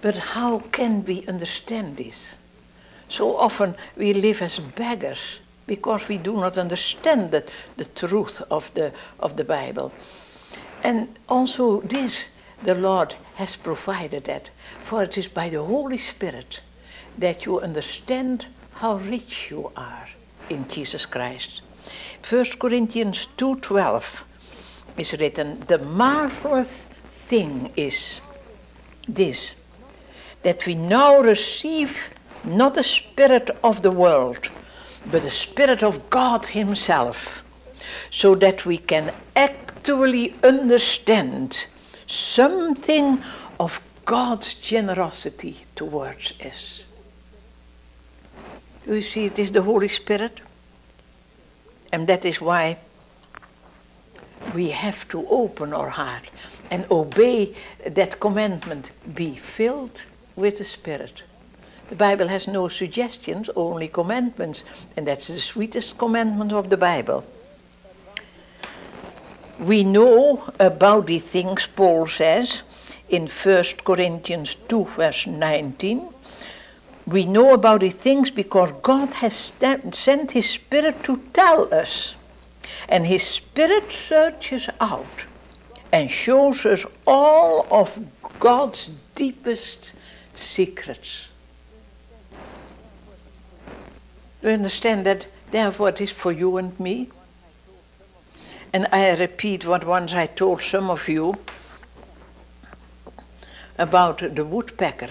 But 0.03 0.17
how 0.17 0.59
can 0.71 1.05
we 1.05 1.27
understand 1.27 1.97
this? 1.97 2.35
So 3.09 3.37
often 3.37 3.75
we 3.97 4.13
live 4.13 4.43
as 4.43 4.59
beggars 4.59 5.39
because 5.67 6.09
we 6.09 6.19
do 6.19 6.35
not 6.35 6.59
understand 6.59 7.31
the, 7.31 7.45
the 7.77 7.85
truth 7.85 8.43
of 8.51 8.73
the, 8.75 8.93
of 9.21 9.37
the 9.37 9.45
Bible. 9.45 9.93
And 10.83 11.17
also 11.29 11.81
this, 11.81 12.25
the 12.63 12.75
Lord 12.75 13.15
has 13.37 13.57
provided 13.57 14.25
that, 14.25 14.51
for 14.85 15.03
it 15.03 15.17
is 15.17 15.29
by 15.29 15.49
the 15.49 15.63
Holy 15.63 15.99
Spirit 15.99 16.61
that 17.19 17.47
you 17.47 17.61
understand 17.61 18.47
how 18.75 18.97
rich 18.97 19.51
you 19.51 19.71
are 19.77 20.09
in 20.51 20.69
Jesus 20.69 21.07
Christ. 21.07 21.63
1 22.29 22.45
Corinthians 22.59 23.29
2.12 23.39 24.23
is 24.99 25.13
written, 25.15 25.61
The 25.67 25.79
marvelous 25.79 26.69
thing 27.29 27.73
is 27.77 28.21
this, 29.07 29.55
that 30.43 30.67
we 30.67 30.75
now 30.75 31.21
receive 31.21 31.97
not 32.45 32.75
the 32.75 32.83
spirit 32.83 33.51
of 33.63 33.83
the 33.83 33.91
world, 33.91 34.49
but 35.11 35.23
the 35.23 35.31
Spirit 35.31 35.83
of 35.83 36.11
God 36.11 36.47
Himself, 36.47 37.43
so 38.11 38.35
that 38.37 38.65
we 38.65 38.79
can 38.79 39.13
actually 39.37 40.35
understand 40.43 41.67
something 42.07 43.23
of 43.59 43.81
God's 44.05 44.55
generosity 44.55 45.65
towards 45.75 46.33
us. 46.41 46.85
You 48.87 49.01
see, 49.03 49.27
it 49.27 49.39
is 49.39 49.53
the 49.53 49.63
Holy 49.63 49.89
Spirit, 49.89 50.41
and 51.93 52.07
that 52.07 52.25
is 52.25 52.41
why 52.41 52.79
we 54.55 54.71
have 54.71 55.09
to 55.09 55.27
open 55.29 55.73
our 55.73 55.89
heart 55.89 56.31
and 56.71 56.87
obey 56.91 57.55
that 57.87 58.21
commandment 58.21 58.91
be 59.15 59.37
filled 59.37 60.03
with 60.37 60.59
the 60.59 60.65
Spirit. 60.65 61.23
The 61.89 61.97
Bible 61.97 62.29
has 62.29 62.49
no 62.49 62.69
suggestions, 62.69 63.51
only 63.55 63.89
commandments, 63.89 64.65
and 64.97 65.07
that's 65.07 65.29
the 65.29 65.39
sweetest 65.39 65.99
commandment 65.99 66.53
of 66.53 66.71
the 66.71 66.77
Bible. 66.77 67.25
We 69.59 69.85
know 69.85 70.43
about 70.59 71.07
the 71.07 71.19
things 71.19 71.67
Paul 71.67 72.09
says 72.09 72.63
in 73.09 73.27
1 73.27 73.65
Corinthians 73.85 74.57
2, 74.69 74.85
verse 74.97 75.27
19. 75.27 76.09
We 77.07 77.27
know 77.27 77.53
about 77.53 77.81
the 77.81 77.91
things 77.91 78.31
because 78.31 78.73
God 78.83 79.11
has 79.15 79.53
sent 79.93 80.31
His 80.31 80.49
Spirit 80.49 81.05
to 81.05 81.21
tell 81.35 81.73
us. 81.73 82.15
And 82.89 83.07
His 83.07 83.23
Spirit 83.23 83.93
searches 83.93 84.69
out 84.81 85.25
and 85.93 86.11
shows 86.11 86.67
us 86.67 86.85
all 87.07 87.69
of 87.71 87.97
God's 88.41 88.91
deepest 89.15 89.95
secrets. 90.35 91.27
Do 92.33 92.39
you 94.45 94.51
understand 94.51 95.07
that? 95.07 95.27
Therefore, 95.51 95.89
it 95.89 96.01
is 96.01 96.11
for 96.11 96.33
you 96.33 96.57
and 96.57 96.79
me. 96.79 97.09
And 98.73 98.87
I 98.93 99.15
repeat 99.17 99.65
what 99.65 99.85
once 99.85 100.13
I 100.13 100.27
told 100.27 100.61
some 100.61 100.91
of 100.91 101.09
you 101.09 101.37
about 103.79 104.35
the 104.35 104.45
woodpecker. 104.45 105.11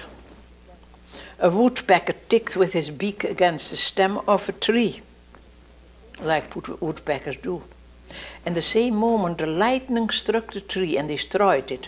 A 1.39 1.49
woodpecker 1.49 2.13
ticked 2.29 2.55
with 2.55 2.73
his 2.73 2.89
beak 2.89 3.23
against 3.23 3.71
the 3.71 3.77
stem 3.77 4.19
of 4.27 4.47
a 4.47 4.51
tree, 4.51 5.01
like 6.21 6.55
woodpeckers 6.81 7.37
do. 7.37 7.63
And 8.45 8.55
the 8.55 8.61
same 8.61 8.95
moment 8.95 9.37
the 9.37 9.47
lightning 9.47 10.09
struck 10.09 10.53
the 10.53 10.61
tree 10.61 10.97
and 10.97 11.07
destroyed 11.07 11.71
it. 11.71 11.87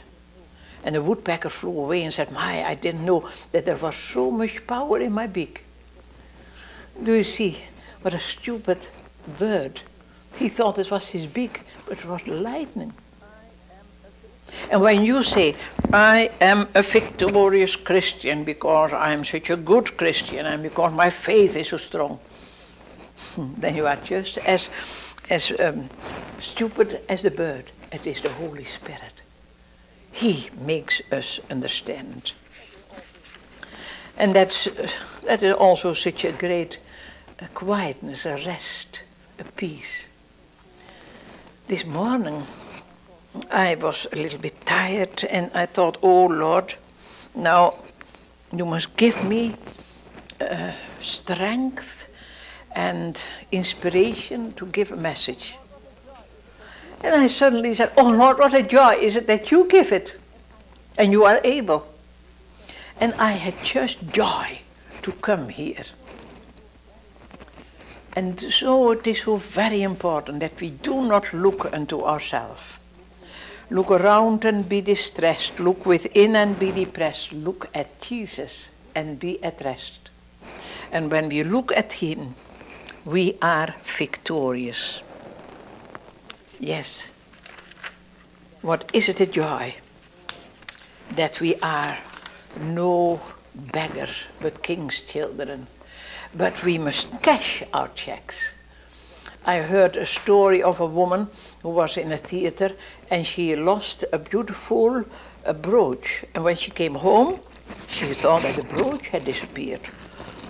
And 0.83 0.95
the 0.95 1.01
woodpecker 1.01 1.49
flew 1.49 1.77
away 1.77 2.03
and 2.03 2.13
said, 2.13 2.31
My, 2.31 2.63
I 2.63 2.75
didn't 2.75 3.05
know 3.05 3.29
that 3.51 3.65
there 3.65 3.75
was 3.75 3.95
so 3.95 4.31
much 4.31 4.65
power 4.65 4.99
in 4.99 5.11
my 5.11 5.27
beak. 5.27 5.64
Do 7.03 7.13
you 7.13 7.23
see? 7.23 7.59
What 8.01 8.13
a 8.13 8.19
stupid 8.19 8.77
bird. 9.39 9.81
He 10.35 10.49
thought 10.49 10.77
it 10.77 10.91
was 10.91 11.09
his 11.09 11.25
beak, 11.25 11.61
but 11.87 11.99
it 11.99 12.05
was 12.05 12.25
lightning. 12.27 12.93
And 14.71 14.81
when 14.81 15.05
you 15.05 15.23
say, 15.23 15.55
I 15.93 16.29
am 16.41 16.67
a 16.75 16.81
victorious 16.81 17.75
Christian 17.75 18.43
because 18.43 18.93
I 18.93 19.11
am 19.11 19.23
such 19.23 19.49
a 19.49 19.55
good 19.55 19.97
Christian 19.97 20.45
and 20.45 20.63
because 20.63 20.93
my 20.93 21.09
faith 21.09 21.55
is 21.55 21.69
so 21.69 21.77
strong, 21.77 22.19
then 23.37 23.75
you 23.75 23.85
are 23.87 23.97
just 23.97 24.37
as, 24.39 24.69
as 25.29 25.51
um, 25.59 25.89
stupid 26.39 27.01
as 27.09 27.21
the 27.21 27.31
bird. 27.31 27.71
It 27.91 28.07
is 28.07 28.21
the 28.21 28.31
Holy 28.31 28.65
Spirit. 28.65 29.13
He 30.11 30.49
makes 30.61 31.01
us 31.11 31.39
understand. 31.51 32.31
And 34.17 34.33
that's, 34.33 34.67
uh, 34.67 34.87
that 35.25 35.43
is 35.43 35.53
also 35.53 35.93
such 35.93 36.23
a 36.23 36.31
great 36.31 36.77
uh, 37.41 37.47
quietness, 37.53 38.25
a 38.25 38.36
rest, 38.45 39.01
a 39.39 39.43
peace. 39.43 40.07
This 41.67 41.86
morning, 41.86 42.43
I 43.51 43.75
was 43.75 44.07
a 44.11 44.15
little 44.15 44.39
bit 44.39 44.65
tired 44.65 45.23
and 45.29 45.51
I 45.53 45.65
thought, 45.65 45.97
oh 46.01 46.25
Lord, 46.25 46.75
now 47.36 47.75
you 48.55 48.65
must 48.65 48.95
give 48.95 49.23
me 49.23 49.55
uh, 50.39 50.71
strength 51.01 52.05
and 52.75 53.21
inspiration 53.51 54.51
to 54.53 54.65
give 54.67 54.91
a 54.91 54.95
message. 54.95 55.55
And 57.03 57.15
I 57.15 57.27
suddenly 57.27 57.73
said, 57.73 57.91
Oh 57.97 58.09
Lord, 58.09 58.39
what 58.39 58.53
a 58.53 58.63
joy 58.63 58.95
is 58.95 59.15
it 59.15 59.27
that 59.27 59.51
you 59.51 59.65
give 59.67 59.91
it 59.91 60.15
and 60.97 61.11
you 61.11 61.23
are 61.25 61.39
able. 61.43 61.88
And 62.99 63.13
I 63.15 63.31
had 63.33 63.53
just 63.63 64.07
joy 64.09 64.59
to 65.03 65.11
come 65.11 65.49
here. 65.49 65.83
And 68.16 68.39
so 68.39 68.91
it 68.91 69.05
is 69.05 69.24
so 69.24 69.36
very 69.38 69.82
important 69.82 70.39
that 70.39 70.59
we 70.61 70.70
do 70.70 71.03
not 71.03 71.34
look 71.34 71.74
unto 71.74 72.01
ourselves. 72.01 72.61
Look 73.70 73.91
around 73.91 74.45
and 74.45 74.70
be 74.70 74.80
distressed. 74.82 75.59
Look 75.59 75.86
within 75.86 76.36
and 76.36 76.57
be 76.57 76.72
depressed. 76.72 77.34
Look 77.34 77.68
at 77.74 77.99
Jesus 77.99 78.70
and 78.93 79.20
be 79.20 79.43
at 79.43 79.61
rest. 79.61 80.09
And 80.91 81.11
when 81.11 81.28
we 81.30 81.43
look 81.43 81.76
at 81.76 81.93
Him, 81.93 82.36
we 83.03 83.38
are 83.41 83.76
victorious. 83.97 85.01
Yes. 86.59 87.09
What 88.61 88.89
is 88.93 89.09
it 89.09 89.20
a 89.20 89.26
joy 89.26 89.76
that 91.11 91.41
we 91.41 91.55
are 91.55 91.97
no 92.61 93.22
beggar 93.53 94.09
but 94.41 94.63
king's 94.63 95.01
children, 95.01 95.68
but 96.38 96.63
we 96.63 96.77
must 96.77 97.21
cash 97.21 97.63
our 97.73 97.89
checks. 97.95 98.53
I 99.45 99.57
heard 99.57 99.95
a 99.95 100.05
story 100.05 100.63
of 100.63 100.79
a 100.79 100.86
woman 100.86 101.27
who 101.61 101.69
was 101.69 101.97
in 101.97 102.11
a 102.11 102.17
theater 102.17 102.71
and 103.11 103.25
she 103.25 103.55
lost 103.55 104.03
a 104.11 104.17
beautiful 104.17 105.05
a 105.45 105.53
brooch. 105.53 106.25
And 106.33 106.43
when 106.43 106.55
she 106.55 106.71
came 106.71 106.95
home, 106.95 107.39
she 107.88 108.13
thought 108.13 108.41
that 108.41 108.55
the 108.55 108.63
brooch 108.63 109.07
had 109.09 109.25
disappeared. 109.25 109.81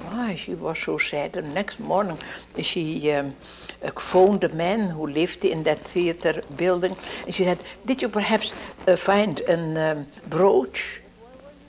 Why, 0.10 0.36
she 0.36 0.56
was 0.56 0.80
so 0.80 0.98
sad. 0.98 1.34
The 1.34 1.42
next 1.42 1.80
morning, 1.80 2.18
she 2.62 3.12
um, 3.12 3.36
uh, 3.84 3.92
phoned 3.92 4.42
the 4.42 4.50
man 4.50 4.90
who 4.90 5.08
lived 5.08 5.44
in 5.44 5.64
that 5.64 5.82
theater 5.82 6.42
building, 6.56 6.96
and 7.26 7.36
she 7.36 7.44
said, 7.44 7.60
"Did 7.86 8.02
you 8.02 8.10
perhaps 8.10 8.54
uh, 8.88 8.96
find 8.96 9.42
a 9.42 9.92
um, 9.92 10.08
brooch?" 10.30 11.02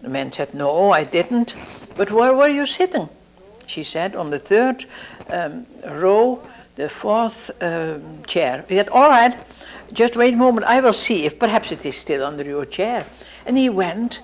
The 0.03 0.09
man 0.09 0.31
said, 0.33 0.55
"No, 0.55 0.93
I 0.93 1.05
didn't." 1.05 1.57
But 1.97 2.13
where 2.13 2.35
were 2.35 2.49
you 2.49 2.67
sitting? 2.67 3.09
She 3.67 3.83
said, 3.83 4.17
"On 4.17 4.31
the 4.31 4.39
third 4.39 4.85
um, 5.31 5.67
row, 5.87 6.41
the 6.77 6.89
fourth 6.89 7.51
um, 7.63 8.25
chair." 8.27 8.65
He 8.69 8.77
said, 8.77 8.89
"All 8.89 9.09
right, 9.09 9.37
just 9.93 10.17
wait 10.17 10.35
a 10.35 10.37
moment. 10.37 10.67
I 10.67 10.81
will 10.81 10.93
see 10.93 11.25
if 11.25 11.39
perhaps 11.39 11.73
it 11.73 11.85
is 11.85 11.97
still 11.97 12.25
under 12.25 12.45
your 12.45 12.65
chair." 12.65 13.07
And 13.45 13.57
he 13.57 13.69
went, 13.69 14.21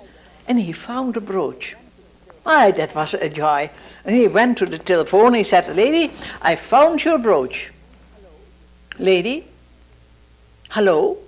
and 0.49 0.59
he 0.59 0.73
found 0.73 1.17
a 1.17 1.21
brooch. 1.21 1.77
Aye, 2.45 2.73
that 2.73 2.95
was 2.95 3.15
a 3.15 3.29
joy. 3.29 3.71
And 4.05 4.17
he 4.17 4.27
went 4.27 4.59
to 4.59 4.67
the 4.67 4.79
telephone. 4.79 5.35
He 5.35 5.45
said, 5.45 5.75
Lady, 5.77 6.13
I 6.41 6.57
found 6.57 7.05
your 7.05 7.19
brooch. 7.19 7.71
Lady, 8.99 9.47
hello? 10.71 11.19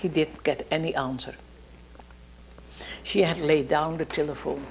He 0.00 0.08
didn't 0.08 0.42
get 0.42 0.66
any 0.70 0.94
answer. 0.94 1.34
She 3.04 3.22
had 3.22 3.38
laid 3.38 3.68
down 3.68 3.96
the 3.96 4.04
telephone. 4.04 4.64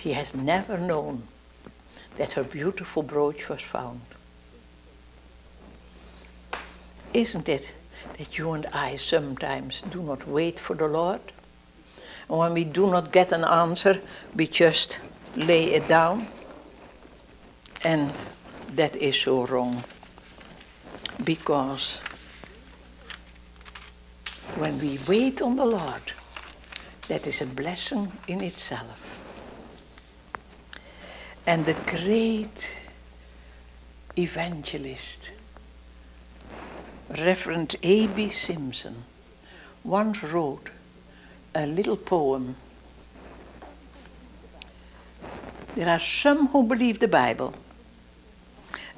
She 0.00 0.14
has 0.14 0.34
never 0.34 0.78
known 0.78 1.24
that 2.16 2.32
her 2.32 2.42
beautiful 2.42 3.02
brooch 3.02 3.50
was 3.50 3.60
found. 3.60 4.00
Isn't 7.12 7.48
it 7.50 7.68
that 8.16 8.38
you 8.38 8.52
and 8.52 8.64
I 8.72 8.96
sometimes 8.96 9.82
do 9.90 10.02
not 10.02 10.26
wait 10.26 10.58
for 10.58 10.74
the 10.74 10.88
Lord? 10.88 11.20
And 12.30 12.38
when 12.38 12.54
we 12.54 12.64
do 12.64 12.90
not 12.90 13.12
get 13.12 13.30
an 13.32 13.44
answer, 13.44 14.00
we 14.34 14.46
just 14.46 14.98
lay 15.36 15.64
it 15.64 15.86
down. 15.86 16.28
And 17.84 18.10
that 18.76 18.96
is 18.96 19.20
so 19.20 19.44
wrong. 19.44 19.84
Because 21.22 21.98
when 24.54 24.78
we 24.78 24.98
wait 25.06 25.42
on 25.42 25.56
the 25.56 25.66
Lord, 25.66 26.12
that 27.08 27.26
is 27.26 27.42
a 27.42 27.46
blessing 27.46 28.10
in 28.28 28.40
itself. 28.40 29.19
And 31.50 31.66
the 31.66 31.74
great 31.74 32.68
evangelist, 34.16 35.32
Reverend 37.08 37.74
A.B. 37.82 38.28
Simpson, 38.28 39.02
once 39.82 40.22
wrote 40.22 40.70
a 41.52 41.66
little 41.66 41.96
poem. 41.96 42.54
There 45.74 45.88
are 45.88 45.98
some 45.98 46.46
who 46.46 46.62
believe 46.62 47.00
the 47.00 47.08
Bible, 47.08 47.52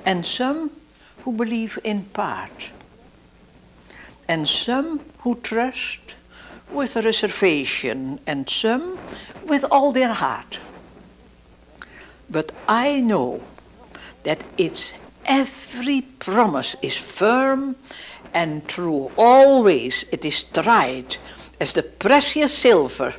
and 0.05 0.27
some 0.27 0.73
who 1.25 1.33
believe 1.33 1.79
in 1.83 2.05
part, 2.05 2.69
and 4.29 4.47
some 4.47 5.01
who 5.21 5.37
trust 5.37 6.17
with 6.71 6.97
reservation, 6.97 8.21
and 8.27 8.47
some 8.47 8.99
with 9.49 9.65
all 9.71 9.91
their 9.91 10.13
heart. 10.13 10.59
But 12.33 12.51
I 12.66 13.01
know 13.01 13.43
that 14.22 14.41
its 14.57 14.95
every 15.26 16.01
promise 16.01 16.74
is 16.80 16.97
firm 16.97 17.76
and 18.33 18.66
true. 18.66 19.11
Always 19.18 20.07
it 20.11 20.24
is 20.24 20.43
tried 20.45 21.18
as 21.61 21.74
the 21.74 21.83
precious 21.83 22.57
silver, 22.57 23.14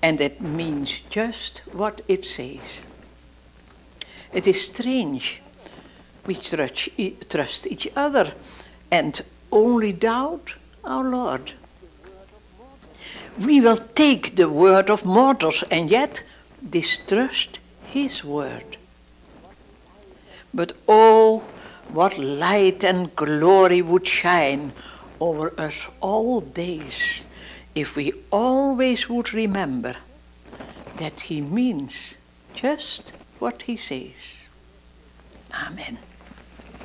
and 0.00 0.20
it 0.20 0.40
means 0.40 1.00
just 1.10 1.62
what 1.72 2.00
it 2.06 2.24
says. 2.24 2.82
It 4.32 4.46
is 4.46 4.66
strange. 4.66 5.40
We 6.24 6.36
trust 6.36 7.66
each 7.66 7.88
other 7.96 8.32
and 8.90 9.20
only 9.50 9.92
doubt 9.92 10.54
our 10.84 11.04
Lord. 11.04 11.52
We 13.38 13.60
will 13.60 13.78
take 13.94 14.36
the 14.36 14.48
word 14.48 14.90
of 14.90 15.04
mortals 15.04 15.64
and 15.70 15.90
yet 15.90 16.22
distrust 16.70 17.58
his 17.92 18.24
word. 18.24 18.76
But 20.52 20.72
oh, 20.88 21.44
what 21.88 22.18
light 22.18 22.84
and 22.84 23.14
glory 23.16 23.82
would 23.82 24.06
shine 24.06 24.72
over 25.20 25.52
us 25.58 25.88
all 26.00 26.40
days 26.40 27.26
if 27.74 27.96
we 27.96 28.12
always 28.30 29.08
would 29.08 29.32
remember 29.32 29.96
that 30.96 31.20
he 31.22 31.40
means 31.40 32.16
just 32.54 33.12
what 33.38 33.62
he 33.62 33.76
says. 33.76 34.46
Amen. 35.54 35.98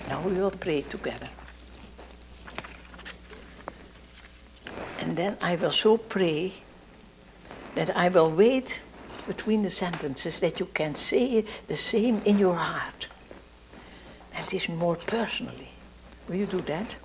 Now 0.07 0.21
we 0.21 0.33
will 0.33 0.51
pray 0.51 0.81
together. 0.81 1.29
And 4.99 5.17
then 5.17 5.37
I 5.41 5.55
will 5.55 5.71
so 5.71 5.97
pray 5.97 6.53
that 7.75 7.95
I 7.95 8.09
will 8.09 8.29
wait 8.29 8.79
between 9.27 9.63
the 9.63 9.69
sentences 9.69 10.39
that 10.39 10.59
you 10.59 10.65
can 10.67 10.95
say 10.95 11.45
the 11.67 11.77
same 11.77 12.21
in 12.25 12.37
your 12.37 12.55
heart. 12.55 13.07
And 14.35 14.47
it 14.47 14.53
is 14.53 14.69
more 14.69 14.95
personally. 14.95 15.69
Will 16.27 16.35
you 16.35 16.45
do 16.45 16.61
that? 16.61 16.95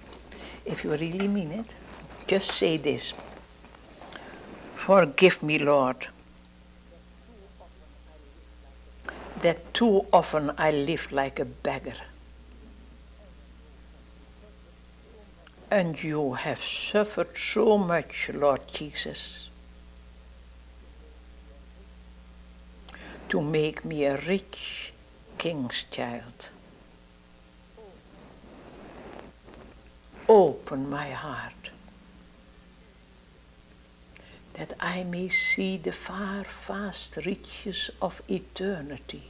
If 0.64 0.84
you 0.84 0.90
really 0.90 1.28
mean 1.28 1.52
it, 1.52 1.66
just 2.26 2.50
say 2.50 2.76
this. 2.76 3.12
Forgive 4.74 5.42
me, 5.42 5.58
Lord, 5.58 6.06
that 9.42 9.72
too 9.74 10.06
often 10.12 10.52
I 10.58 10.70
lived 10.70 11.12
like 11.12 11.38
a 11.38 11.44
beggar. 11.44 11.94
And 15.70 16.02
you 16.02 16.32
have 16.32 16.62
suffered 16.62 17.36
so 17.36 17.76
much, 17.76 18.30
Lord 18.32 18.62
Jesus, 18.72 19.47
to 23.28 23.40
make 23.40 23.84
me 23.84 24.04
a 24.04 24.16
rich 24.16 24.92
king's 25.38 25.84
child. 25.90 26.48
Open 30.28 30.90
my 30.90 31.10
heart 31.10 31.70
that 34.54 34.72
I 34.80 35.04
may 35.04 35.28
see 35.28 35.76
the 35.76 35.92
far 35.92 36.44
vast 36.66 37.16
riches 37.18 37.90
of 38.02 38.20
eternity. 38.28 39.22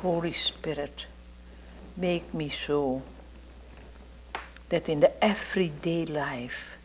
Holy 0.00 0.32
Spirit, 0.32 1.06
make 1.96 2.32
me 2.34 2.52
so 2.66 3.02
that 4.70 4.88
in 4.88 5.00
the 5.00 5.24
everyday 5.24 6.04
life, 6.06 6.76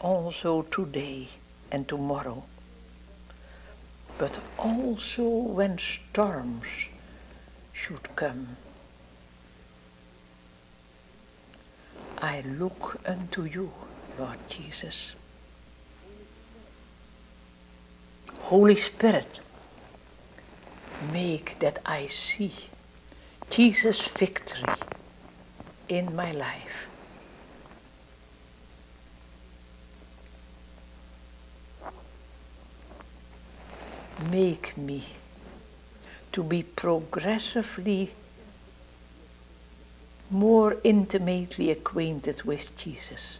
also 0.00 0.62
today 0.62 1.28
and 1.70 1.88
tomorrow, 1.88 2.44
but 4.18 4.38
also 4.58 5.22
when 5.28 5.78
storms 5.78 6.66
should 7.72 8.14
come, 8.16 8.56
I 12.20 12.42
look 12.42 13.00
unto 13.06 13.44
you, 13.44 13.72
Lord 14.18 14.38
Jesus. 14.48 15.12
Holy 18.40 18.76
Spirit, 18.76 19.40
make 21.12 21.58
that 21.60 21.78
I 21.86 22.06
see 22.08 22.54
Jesus' 23.50 24.00
victory 24.00 24.74
in 25.88 26.16
my 26.16 26.32
life. 26.32 26.87
Make 34.18 34.76
me 34.76 35.04
to 36.32 36.42
be 36.42 36.62
progressively 36.62 38.10
more 40.30 40.76
intimately 40.84 41.70
acquainted 41.70 42.42
with 42.42 42.76
Jesus. 42.76 43.38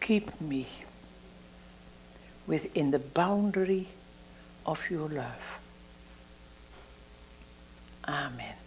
Keep 0.00 0.40
me 0.40 0.66
within 2.46 2.90
the 2.90 2.98
boundary 2.98 3.88
of 4.66 4.90
your 4.90 5.08
love. 5.08 5.58
Amen. 8.06 8.63